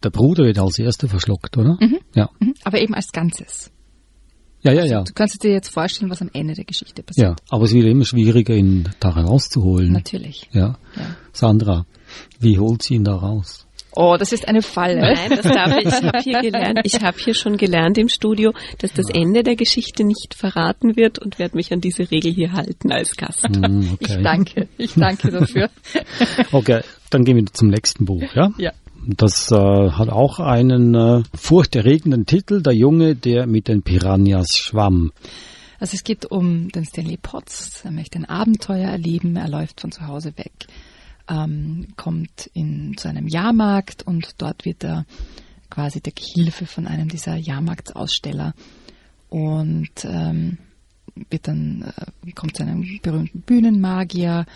Der 0.03 0.11
Bruder 0.11 0.45
wird 0.45 0.59
als 0.59 0.79
erster 0.79 1.09
verschluckt, 1.09 1.57
oder? 1.57 1.79
Ja. 2.15 2.29
Mhm. 2.39 2.53
Aber 2.65 2.79
eben 2.79 2.95
als 2.95 3.11
Ganzes. 3.11 3.71
Ja, 4.67 4.73
ja, 4.73 4.85
ja. 4.85 5.03
Du 5.03 5.13
kannst 5.15 5.43
dir 5.43 5.53
jetzt 5.53 5.69
vorstellen, 5.69 6.11
was 6.11 6.21
am 6.23 6.31
Ende 6.33 6.55
der 6.55 6.65
Geschichte 6.65 7.03
passiert. 7.03 7.27
Ja. 7.29 7.37
Aber 7.51 7.65
es 7.65 7.73
wird 7.73 7.87
immer 7.87 8.05
schwieriger, 8.05 8.55
ihn 8.55 8.89
da 9.01 9.11
rauszuholen. 9.11 9.93
Natürlich. 9.93 10.49
Ja. 10.53 10.79
Ja. 10.97 11.03
Sandra, 11.33 11.87
wie 12.41 12.59
holt 12.59 12.83
sie 12.83 12.95
ihn 12.95 13.05
da 13.05 13.15
raus? 13.15 13.63
Oh, 13.99 14.17
das 14.19 14.33
ist 14.33 14.47
eine 14.47 14.61
Falle. 14.61 15.01
Nein, 15.01 15.31
das 15.31 15.41
darf 15.43 15.75
ich. 15.79 15.87
Ich 15.87 16.03
habe 16.03 16.19
hier 16.23 16.41
gelernt. 16.43 16.81
Ich 16.85 17.01
habe 17.01 17.17
hier 17.19 17.35
schon 17.35 17.57
gelernt 17.57 17.97
im 17.97 18.09
Studio, 18.11 18.53
dass 18.79 18.93
das 18.93 19.09
Ende 19.09 19.43
der 19.43 19.57
Geschichte 19.57 20.05
nicht 20.05 20.35
verraten 20.35 20.97
wird 20.97 21.19
und 21.19 21.39
werde 21.39 21.57
mich 21.57 21.73
an 21.73 21.81
diese 21.81 22.11
Regel 22.11 22.31
hier 22.33 22.53
halten 22.53 22.93
als 22.93 23.17
Gast. 23.17 23.47
Hm, 23.49 23.97
Ich 24.01 24.11
okay. 24.11 24.23
danke. 24.23 24.69
Ich 24.77 24.95
danke 24.95 25.31
dafür. 25.31 25.71
Okay, 26.53 26.81
dann 27.11 27.25
gehen 27.25 27.37
wir 27.37 27.47
zum 27.47 27.69
nächsten 27.69 28.05
Buch, 28.05 28.23
ja? 28.35 28.51
Ja. 28.59 28.73
Das 29.09 29.53
äh, 29.53 29.55
hat 29.57 30.09
auch 30.09 30.41
einen 30.41 30.95
äh, 30.97 31.23
furchterregenden 31.33 32.27
Titel, 32.27 32.61
Der 32.61 32.73
Junge, 32.73 33.15
der 33.15 33.47
mit 33.47 33.69
den 33.69 33.83
Piranhas 33.83 34.49
schwamm. 34.57 35.13
Also 35.79 35.95
es 35.95 36.03
geht 36.03 36.27
um 36.27 36.71
den 36.71 36.85
Stanley 36.85 37.17
Potts. 37.17 37.85
Er 37.85 37.93
möchte 37.93 38.19
ein 38.19 38.25
Abenteuer 38.25 38.89
erleben. 38.91 39.37
Er 39.37 39.49
läuft 39.49 39.81
von 39.81 39.93
zu 39.93 40.09
Hause 40.09 40.37
weg, 40.37 40.67
ähm, 41.29 41.87
kommt 41.97 42.51
in, 42.53 42.97
zu 42.97 43.09
einem 43.09 43.29
Jahrmarkt 43.29 44.03
und 44.05 44.35
dort 44.39 44.65
wird 44.65 44.83
er 44.83 45.07
quasi 45.71 46.01
der 46.01 46.13
Gehilfe 46.13 46.67
von 46.67 46.89
einem 46.89 47.09
dieser 47.09 47.37
Jahrmarktsaussteller 47.37 48.55
und 49.29 50.05
ähm, 50.05 50.59
wird 51.31 51.47
dann 51.47 51.93
äh, 51.97 52.33
kommt 52.33 52.57
zu 52.57 52.65
einem 52.65 52.99
berühmten 53.03 53.41
Bühnenmagier 53.43 54.47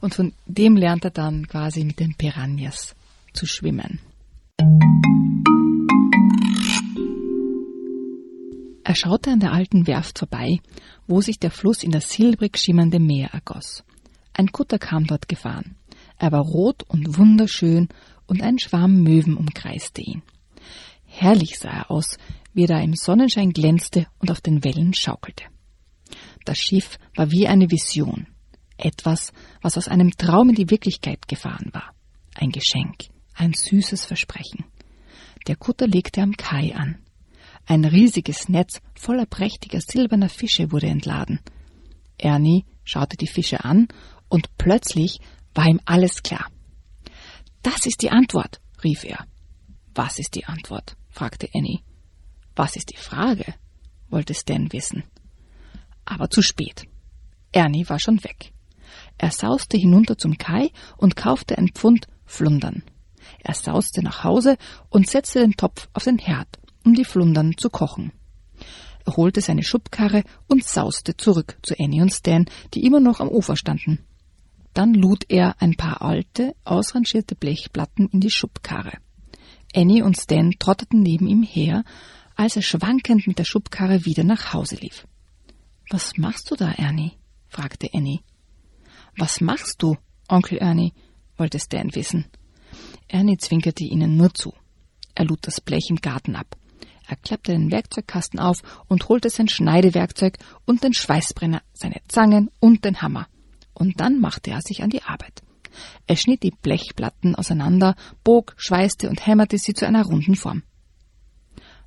und 0.00 0.14
von 0.14 0.32
dem 0.46 0.76
lernt 0.76 1.04
er 1.04 1.10
dann 1.10 1.48
quasi 1.48 1.82
mit 1.82 1.98
den 1.98 2.14
Piranhas 2.14 2.94
zu 3.32 3.46
schwimmen. 3.46 4.00
Er 8.90 8.94
schaute 8.96 9.30
an 9.30 9.40
der 9.40 9.52
alten 9.52 9.86
Werft 9.86 10.18
vorbei, 10.18 10.58
wo 11.06 11.20
sich 11.20 11.38
der 11.38 11.50
Fluss 11.50 11.84
in 11.84 11.92
das 11.92 12.10
silbrig 12.10 12.58
schimmernde 12.58 12.98
Meer 12.98 13.28
ergoss. 13.32 13.84
Ein 14.32 14.50
Kutter 14.52 14.78
kam 14.78 15.06
dort 15.06 15.28
gefahren. 15.28 15.76
Er 16.18 16.32
war 16.32 16.42
rot 16.42 16.82
und 16.88 17.16
wunderschön 17.16 17.88
und 18.26 18.42
ein 18.42 18.58
Schwarm 18.58 19.02
Möwen 19.02 19.36
umkreiste 19.36 20.02
ihn. 20.02 20.22
Herrlich 21.04 21.58
sah 21.58 21.70
er 21.70 21.90
aus, 21.90 22.18
wie 22.52 22.64
er 22.64 22.68
da 22.68 22.80
im 22.80 22.94
Sonnenschein 22.94 23.52
glänzte 23.52 24.06
und 24.18 24.30
auf 24.30 24.40
den 24.40 24.64
Wellen 24.64 24.94
schaukelte. 24.94 25.44
Das 26.44 26.58
Schiff 26.58 26.98
war 27.14 27.30
wie 27.30 27.46
eine 27.46 27.70
Vision, 27.70 28.26
etwas, 28.76 29.32
was 29.62 29.76
aus 29.76 29.88
einem 29.88 30.10
Traum 30.16 30.48
in 30.48 30.54
die 30.54 30.70
Wirklichkeit 30.70 31.28
gefahren 31.28 31.70
war. 31.72 31.94
Ein 32.34 32.50
Geschenk, 32.50 33.09
ein 33.40 33.54
süßes 33.54 34.04
Versprechen. 34.04 34.66
Der 35.46 35.56
Kutter 35.56 35.86
legte 35.86 36.20
am 36.20 36.36
Kai 36.36 36.74
an. 36.74 36.98
Ein 37.66 37.84
riesiges 37.86 38.48
Netz 38.48 38.80
voller 38.94 39.24
prächtiger 39.24 39.80
silberner 39.80 40.28
Fische 40.28 40.70
wurde 40.72 40.88
entladen. 40.88 41.40
Ernie 42.18 42.66
schaute 42.84 43.16
die 43.16 43.26
Fische 43.26 43.64
an 43.64 43.88
und 44.28 44.56
plötzlich 44.58 45.20
war 45.54 45.66
ihm 45.66 45.80
alles 45.86 46.22
klar. 46.22 46.48
Das 47.62 47.86
ist 47.86 48.02
die 48.02 48.10
Antwort, 48.10 48.60
rief 48.84 49.04
er. 49.04 49.26
Was 49.94 50.18
ist 50.18 50.34
die 50.34 50.44
Antwort? 50.44 50.96
fragte 51.08 51.48
Annie. 51.54 51.80
Was 52.54 52.76
ist 52.76 52.90
die 52.90 52.98
Frage? 52.98 53.54
wollte 54.10 54.34
Stan 54.34 54.70
wissen. 54.72 55.04
Aber 56.04 56.28
zu 56.28 56.42
spät. 56.42 56.84
Ernie 57.52 57.88
war 57.88 58.00
schon 58.00 58.22
weg. 58.22 58.52
Er 59.16 59.30
sauste 59.30 59.78
hinunter 59.78 60.18
zum 60.18 60.36
Kai 60.36 60.70
und 60.98 61.16
kaufte 61.16 61.56
ein 61.56 61.68
Pfund 61.68 62.06
Flundern. 62.26 62.82
Er 63.42 63.54
sauste 63.54 64.02
nach 64.02 64.24
Hause 64.24 64.56
und 64.88 65.08
setzte 65.08 65.40
den 65.40 65.56
Topf 65.56 65.88
auf 65.92 66.04
den 66.04 66.18
Herd, 66.18 66.48
um 66.84 66.94
die 66.94 67.04
Flundern 67.04 67.56
zu 67.56 67.70
kochen. 67.70 68.12
Er 69.06 69.16
holte 69.16 69.40
seine 69.40 69.62
Schubkarre 69.62 70.24
und 70.46 70.64
sauste 70.64 71.16
zurück 71.16 71.58
zu 71.62 71.74
Annie 71.78 72.02
und 72.02 72.12
Stan, 72.12 72.46
die 72.74 72.84
immer 72.84 73.00
noch 73.00 73.20
am 73.20 73.28
Ufer 73.28 73.56
standen. 73.56 74.00
Dann 74.74 74.94
lud 74.94 75.24
er 75.28 75.60
ein 75.60 75.74
paar 75.74 76.02
alte, 76.02 76.54
ausrangierte 76.64 77.34
Blechplatten 77.34 78.08
in 78.08 78.20
die 78.20 78.30
Schubkarre. 78.30 78.92
Annie 79.74 80.04
und 80.04 80.16
Stan 80.16 80.52
trotteten 80.58 81.00
neben 81.00 81.26
ihm 81.26 81.42
her, 81.42 81.84
als 82.36 82.56
er 82.56 82.62
schwankend 82.62 83.26
mit 83.26 83.38
der 83.38 83.44
Schubkarre 83.44 84.04
wieder 84.04 84.24
nach 84.24 84.52
Hause 84.52 84.76
lief. 84.76 85.06
Was 85.90 86.16
machst 86.16 86.50
du 86.50 86.56
da, 86.56 86.70
Ernie? 86.72 87.12
fragte 87.48 87.88
Annie. 87.92 88.20
Was 89.16 89.40
machst 89.40 89.82
du, 89.82 89.96
Onkel 90.28 90.58
Ernie? 90.58 90.92
wollte 91.36 91.58
Stan 91.58 91.94
wissen. 91.94 92.26
Ernie 93.12 93.38
zwinkerte 93.38 93.84
ihnen 93.84 94.16
nur 94.16 94.32
zu. 94.34 94.54
Er 95.14 95.24
lud 95.24 95.40
das 95.42 95.60
Blech 95.60 95.90
im 95.90 95.96
Garten 95.96 96.36
ab. 96.36 96.56
Er 97.08 97.16
klappte 97.16 97.50
den 97.50 97.72
Werkzeugkasten 97.72 98.38
auf 98.38 98.62
und 98.86 99.08
holte 99.08 99.30
sein 99.30 99.48
Schneidewerkzeug 99.48 100.38
und 100.64 100.84
den 100.84 100.94
Schweißbrenner, 100.94 101.60
seine 101.72 102.00
Zangen 102.06 102.50
und 102.60 102.84
den 102.84 103.02
Hammer. 103.02 103.26
Und 103.74 104.00
dann 104.00 104.20
machte 104.20 104.50
er 104.50 104.60
sich 104.62 104.82
an 104.84 104.90
die 104.90 105.02
Arbeit. 105.02 105.42
Er 106.06 106.16
schnitt 106.16 106.44
die 106.44 106.52
Blechplatten 106.62 107.34
auseinander, 107.34 107.96
bog, 108.22 108.54
schweißte 108.56 109.08
und 109.08 109.26
hämmerte 109.26 109.58
sie 109.58 109.74
zu 109.74 109.86
einer 109.86 110.04
runden 110.04 110.36
Form. 110.36 110.62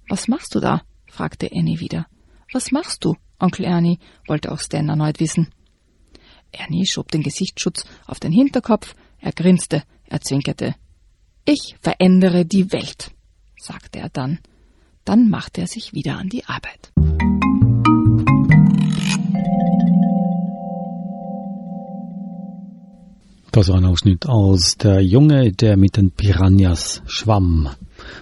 Was 0.09 0.27
machst 0.27 0.55
du 0.55 0.59
da? 0.59 0.81
fragte 1.07 1.49
Annie 1.53 1.79
wieder. 1.79 2.05
Was 2.51 2.71
machst 2.71 3.05
du, 3.05 3.15
Onkel 3.39 3.65
Ernie? 3.65 3.99
wollte 4.27 4.51
auch 4.51 4.59
Stan 4.59 4.89
erneut 4.89 5.21
wissen. 5.21 5.53
Ernie 6.51 6.85
schob 6.85 7.11
den 7.11 7.23
Gesichtsschutz 7.23 7.85
auf 8.07 8.19
den 8.19 8.33
Hinterkopf, 8.33 8.93
er 9.19 9.31
grinste, 9.31 9.83
er 10.05 10.19
zwinkerte. 10.19 10.75
Ich 11.45 11.75
verändere 11.81 12.45
die 12.45 12.71
Welt, 12.71 13.11
sagte 13.57 13.99
er 13.99 14.07
dann. 14.07 14.39
Dann 15.03 15.29
machte 15.29 15.59
er 15.59 15.67
sich 15.67 15.93
wieder 15.93 16.17
an 16.17 16.29
die 16.29 16.45
Arbeit. 16.45 16.93
Das 23.51 23.67
war 23.67 23.75
ein 23.75 23.85
Ausschnitt 23.85 24.25
aus 24.25 24.77
Der 24.77 25.01
Junge, 25.01 25.51
der 25.51 25.75
mit 25.75 25.97
den 25.97 26.11
Piranhas 26.11 27.01
schwamm. 27.07 27.69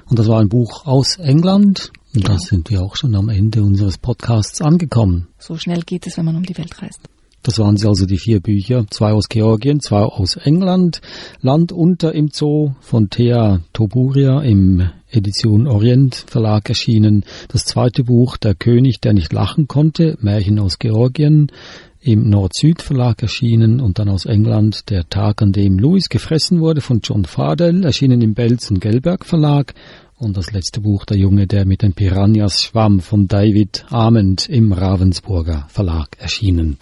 Und 0.10 0.18
das 0.18 0.28
war 0.28 0.42
ein 0.42 0.50
Buch 0.50 0.88
aus 0.88 1.18
England. 1.20 1.92
Und 2.16 2.28
da 2.28 2.40
sind 2.40 2.72
wir 2.72 2.82
auch 2.82 2.96
schon 2.96 3.16
am 3.16 3.30
Ende 3.30 3.62
unseres 3.62 4.00
Podcasts 4.00 4.62
angekommen. 4.62 5.28
So 5.38 5.58
schnell 5.58 5.84
geht 5.84 6.08
es, 6.08 6.18
wenn 6.18 6.26
man 6.26 6.38
um 6.38 6.44
die 6.44 6.58
Welt 6.58 6.82
reist. 6.82 7.08
Das 7.44 7.58
waren 7.58 7.78
sie 7.78 7.88
also 7.88 8.06
die 8.06 8.20
vier 8.20 8.40
Bücher. 8.40 8.86
Zwei 8.90 9.14
aus 9.14 9.28
Georgien, 9.28 9.80
zwei 9.80 10.02
aus 10.02 10.36
England. 10.36 11.02
Land 11.42 11.72
unter 11.72 12.14
im 12.14 12.30
Zoo 12.32 12.74
von 12.82 13.10
Thea 13.10 13.62
Toburia 13.74 14.42
im 14.42 14.90
Edition 15.10 15.68
Orient 15.68 16.16
Verlag 16.16 16.70
erschienen. 16.70 17.26
Das 17.50 17.66
zweite 17.66 18.04
Buch 18.04 18.38
Der 18.38 18.54
König, 18.54 19.02
der 19.02 19.14
nicht 19.14 19.34
lachen 19.34 19.68
konnte, 19.68 20.18
Märchen 20.22 20.60
aus 20.60 20.78
Georgien 20.78 21.52
im 22.00 22.30
Nord-Süd 22.30 22.82
Verlag 22.82 23.22
erschienen 23.22 23.80
und 23.80 24.00
dann 24.00 24.10
aus 24.10 24.26
England 24.26 24.90
Der 24.90 25.08
Tag, 25.08 25.42
an 25.42 25.52
dem 25.52 25.78
Louis 25.78 26.10
gefressen 26.10 26.60
wurde 26.60 26.82
von 26.82 27.02
John 27.04 27.26
Fardell, 27.26 27.84
erschienen 27.84 28.22
im 28.22 28.34
Belz 28.34 28.72
und 28.72 28.82
Gelberg 28.82 29.26
Verlag 29.26 29.74
und 30.22 30.38
das 30.38 30.52
letzte 30.52 30.82
Buch 30.82 31.06
Der 31.06 31.18
Junge, 31.18 31.48
der 31.48 31.66
mit 31.66 31.82
den 31.82 31.94
Piranhas 31.94 32.62
schwamm 32.62 33.00
von 33.00 33.28
David 33.28 33.86
Ament 33.90 34.48
im 34.48 34.72
Ravensburger 34.72 35.66
Verlag 35.70 36.18
erschienen. 36.20 36.78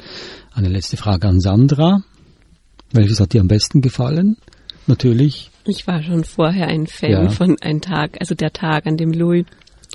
Eine 0.60 0.68
letzte 0.68 0.98
Frage 0.98 1.26
an 1.26 1.40
Sandra. 1.40 2.04
Welches 2.92 3.22
hat 3.22 3.32
dir 3.32 3.40
am 3.40 3.48
besten 3.48 3.80
gefallen? 3.80 4.36
Natürlich 4.88 5.52
Ich 5.64 5.88
war 5.88 6.04
schon 6.04 6.26
vorher 6.26 6.68
ein 6.68 6.86
Fan 6.86 7.12
Ja. 7.12 7.30
von 7.30 7.56
ein 7.62 7.80
Tag, 7.80 8.18
also 8.20 8.36
der 8.36 8.52
Tag, 8.52 8.86
an 8.86 8.98
dem 8.98 9.14
Louis 9.14 9.46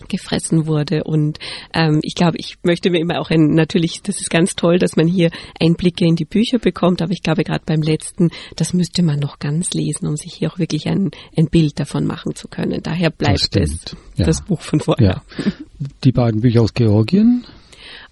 gefressen 0.08 0.66
wurde 0.66 1.04
und 1.04 1.38
ähm, 1.74 2.00
ich 2.02 2.14
glaube, 2.14 2.38
ich 2.38 2.56
möchte 2.62 2.88
mir 2.88 2.98
immer 2.98 3.20
auch 3.20 3.28
ein, 3.28 3.50
natürlich, 3.50 4.00
das 4.02 4.18
ist 4.18 4.30
ganz 4.30 4.56
toll, 4.56 4.78
dass 4.78 4.96
man 4.96 5.06
hier 5.06 5.30
Einblicke 5.60 6.06
in 6.06 6.16
die 6.16 6.24
Bücher 6.24 6.58
bekommt, 6.58 7.02
aber 7.02 7.12
ich 7.12 7.22
glaube 7.22 7.44
gerade 7.44 7.62
beim 7.66 7.82
letzten, 7.82 8.30
das 8.56 8.72
müsste 8.72 9.02
man 9.02 9.20
noch 9.20 9.38
ganz 9.38 9.74
lesen, 9.74 10.06
um 10.06 10.16
sich 10.16 10.32
hier 10.32 10.50
auch 10.50 10.58
wirklich 10.58 10.88
ein, 10.88 11.10
ein 11.36 11.48
Bild 11.50 11.78
davon 11.78 12.06
machen 12.06 12.34
zu 12.34 12.48
können. 12.48 12.80
Daher 12.82 13.10
bleibt 13.10 13.38
es 13.38 13.44
stimmt, 13.44 13.96
ja. 14.16 14.24
das 14.24 14.40
Buch 14.40 14.62
von 14.62 14.80
vorher. 14.80 15.22
Ja. 15.38 15.52
Die 16.04 16.12
beiden 16.12 16.40
Bücher 16.40 16.62
aus 16.62 16.72
Georgien. 16.72 17.44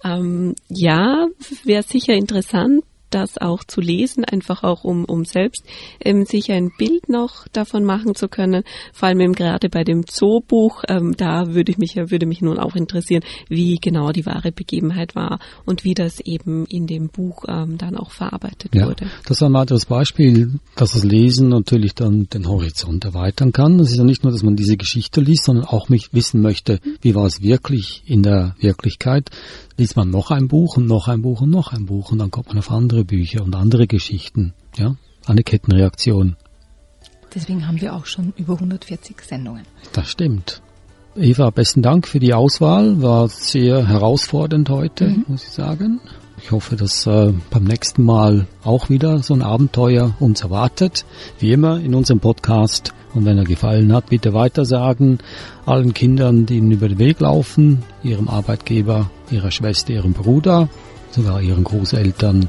Ähm, 0.05 0.55
ja, 0.69 1.27
wäre 1.65 1.83
sicher 1.83 2.15
interessant, 2.15 2.85
das 3.13 3.39
auch 3.39 3.65
zu 3.65 3.81
lesen, 3.81 4.25
einfach 4.25 4.65
auch 4.65 4.85
um, 4.85 5.05
um 5.05 5.25
selbst 5.25 5.65
ähm, 6.05 6.25
sich 6.25 6.51
ein 6.51 6.71
Bild 6.77 7.09
noch 7.09 7.47
davon 7.53 7.85
machen 7.85 8.15
zu 8.15 8.29
können. 8.29 8.65
Vor 8.93 9.09
allem 9.09 9.21
eben 9.21 9.35
gerade 9.35 9.69
bei 9.69 9.85
dem 9.85 10.07
Zoobuch, 10.07 10.83
ähm, 10.89 11.15
da 11.17 11.55
würde 11.55 11.71
ich 11.71 11.79
mich 11.79 11.95
ja 11.95 12.11
würde 12.11 12.27
mich 12.27 12.41
nun 12.41 12.59
auch 12.59 12.75
interessieren, 12.75 13.23
wie 13.49 13.77
genau 13.77 14.11
die 14.11 14.27
wahre 14.27 14.53
Begebenheit 14.53 15.15
war 15.15 15.39
und 15.65 15.85
wie 15.85 15.95
das 15.95 16.21
eben 16.21 16.65
in 16.67 16.87
dem 16.87 17.09
Buch 17.09 17.45
ähm, 17.49 17.79
dann 17.79 17.97
auch 17.97 18.11
verarbeitet 18.11 18.75
Ja, 18.75 18.87
wurde. 18.87 19.07
das 19.25 19.39
ist 19.39 19.43
ein 19.43 19.53
weiteres 19.53 19.87
Beispiel, 19.87 20.59
dass 20.77 20.93
das 20.93 21.05
Lesen 21.05 21.49
natürlich 21.49 21.95
dann 21.95 22.29
den 22.29 22.49
Horizont 22.49 23.05
erweitern 23.05 23.53
kann. 23.53 23.79
Es 23.81 23.91
ist 23.91 23.99
ja 23.99 24.05
nicht 24.05 24.25
nur, 24.25 24.33
dass 24.33 24.43
man 24.43 24.57
diese 24.57 24.77
Geschichte 24.77 25.21
liest, 25.21 25.45
sondern 25.45 25.67
auch 25.67 25.89
mich 25.89 26.13
wissen 26.13 26.41
möchte, 26.41 26.81
wie 27.01 27.15
war 27.15 27.27
es 27.27 27.43
wirklich 27.43 28.03
in 28.07 28.23
der 28.23 28.57
Wirklichkeit. 28.59 29.31
Liest 29.77 29.97
man 29.97 30.11
noch 30.11 30.31
ein 30.31 30.49
Buch 30.49 30.77
und 30.77 30.87
noch 30.87 31.09
ein 31.09 31.23
Buch 31.23 31.41
und 31.41 31.51
noch 31.51 31.73
ein 31.73 31.87
Buch 31.87 32.13
und 32.13 32.19
dann 32.19 32.31
kommt 32.31 32.49
man 32.49 32.59
auf 32.59 32.71
andere 32.71 33.05
Bücher 33.05 33.43
und 33.43 33.55
andere 33.55 33.87
Geschichten. 33.87 34.55
Ja, 34.77 34.97
eine 35.27 35.43
Kettenreaktion. 35.43 36.37
Deswegen 37.35 37.67
haben 37.67 37.81
wir 37.81 37.95
auch 37.95 38.05
schon 38.05 38.35
über 38.37 38.55
140 38.55 39.21
Sendungen. 39.23 39.63
Das 39.93 40.11
stimmt. 40.11 40.63
Eva, 41.17 41.51
besten 41.51 41.83
Dank 41.83 42.07
für 42.07 42.21
die 42.21 42.35
Auswahl. 42.35 43.01
War 43.03 43.29
sehr 43.29 43.87
herausfordernd 43.87 44.69
heute, 44.71 45.17
muss 45.27 45.45
ich 45.45 45.51
sagen. 45.51 46.01
Ich 46.43 46.51
hoffe, 46.51 46.77
dass 46.77 47.07
äh, 47.07 47.33
beim 47.51 47.65
nächsten 47.65 48.05
Mal 48.05 48.47
auch 48.65 48.91
wieder 48.91 49.23
so 49.23 49.33
ein 49.33 49.41
Abenteuer 49.43 50.15
uns 50.19 50.43
erwartet. 50.43 51.05
Wie 51.39 51.53
immer 51.53 51.79
in 51.79 51.95
unserem 51.95 52.19
Podcast. 52.21 52.93
Und 53.15 53.25
wenn 53.27 53.39
er 53.39 53.45
gefallen 53.45 53.93
hat, 53.93 54.09
bitte 54.09 54.35
weitersagen. 54.35 55.19
Allen 55.67 55.95
Kindern, 55.95 56.47
die 56.47 56.57
ihnen 56.57 56.73
über 56.73 56.89
den 56.89 56.99
Weg 56.99 57.21
laufen, 57.21 57.85
ihrem 58.03 58.29
Arbeitgeber, 58.29 59.09
ihrer 59.31 59.53
Schwester, 59.53 59.93
ihrem 59.93 60.15
Bruder, 60.15 60.69
sogar 61.11 61.41
ihren 61.41 61.63
Großeltern. 61.63 62.49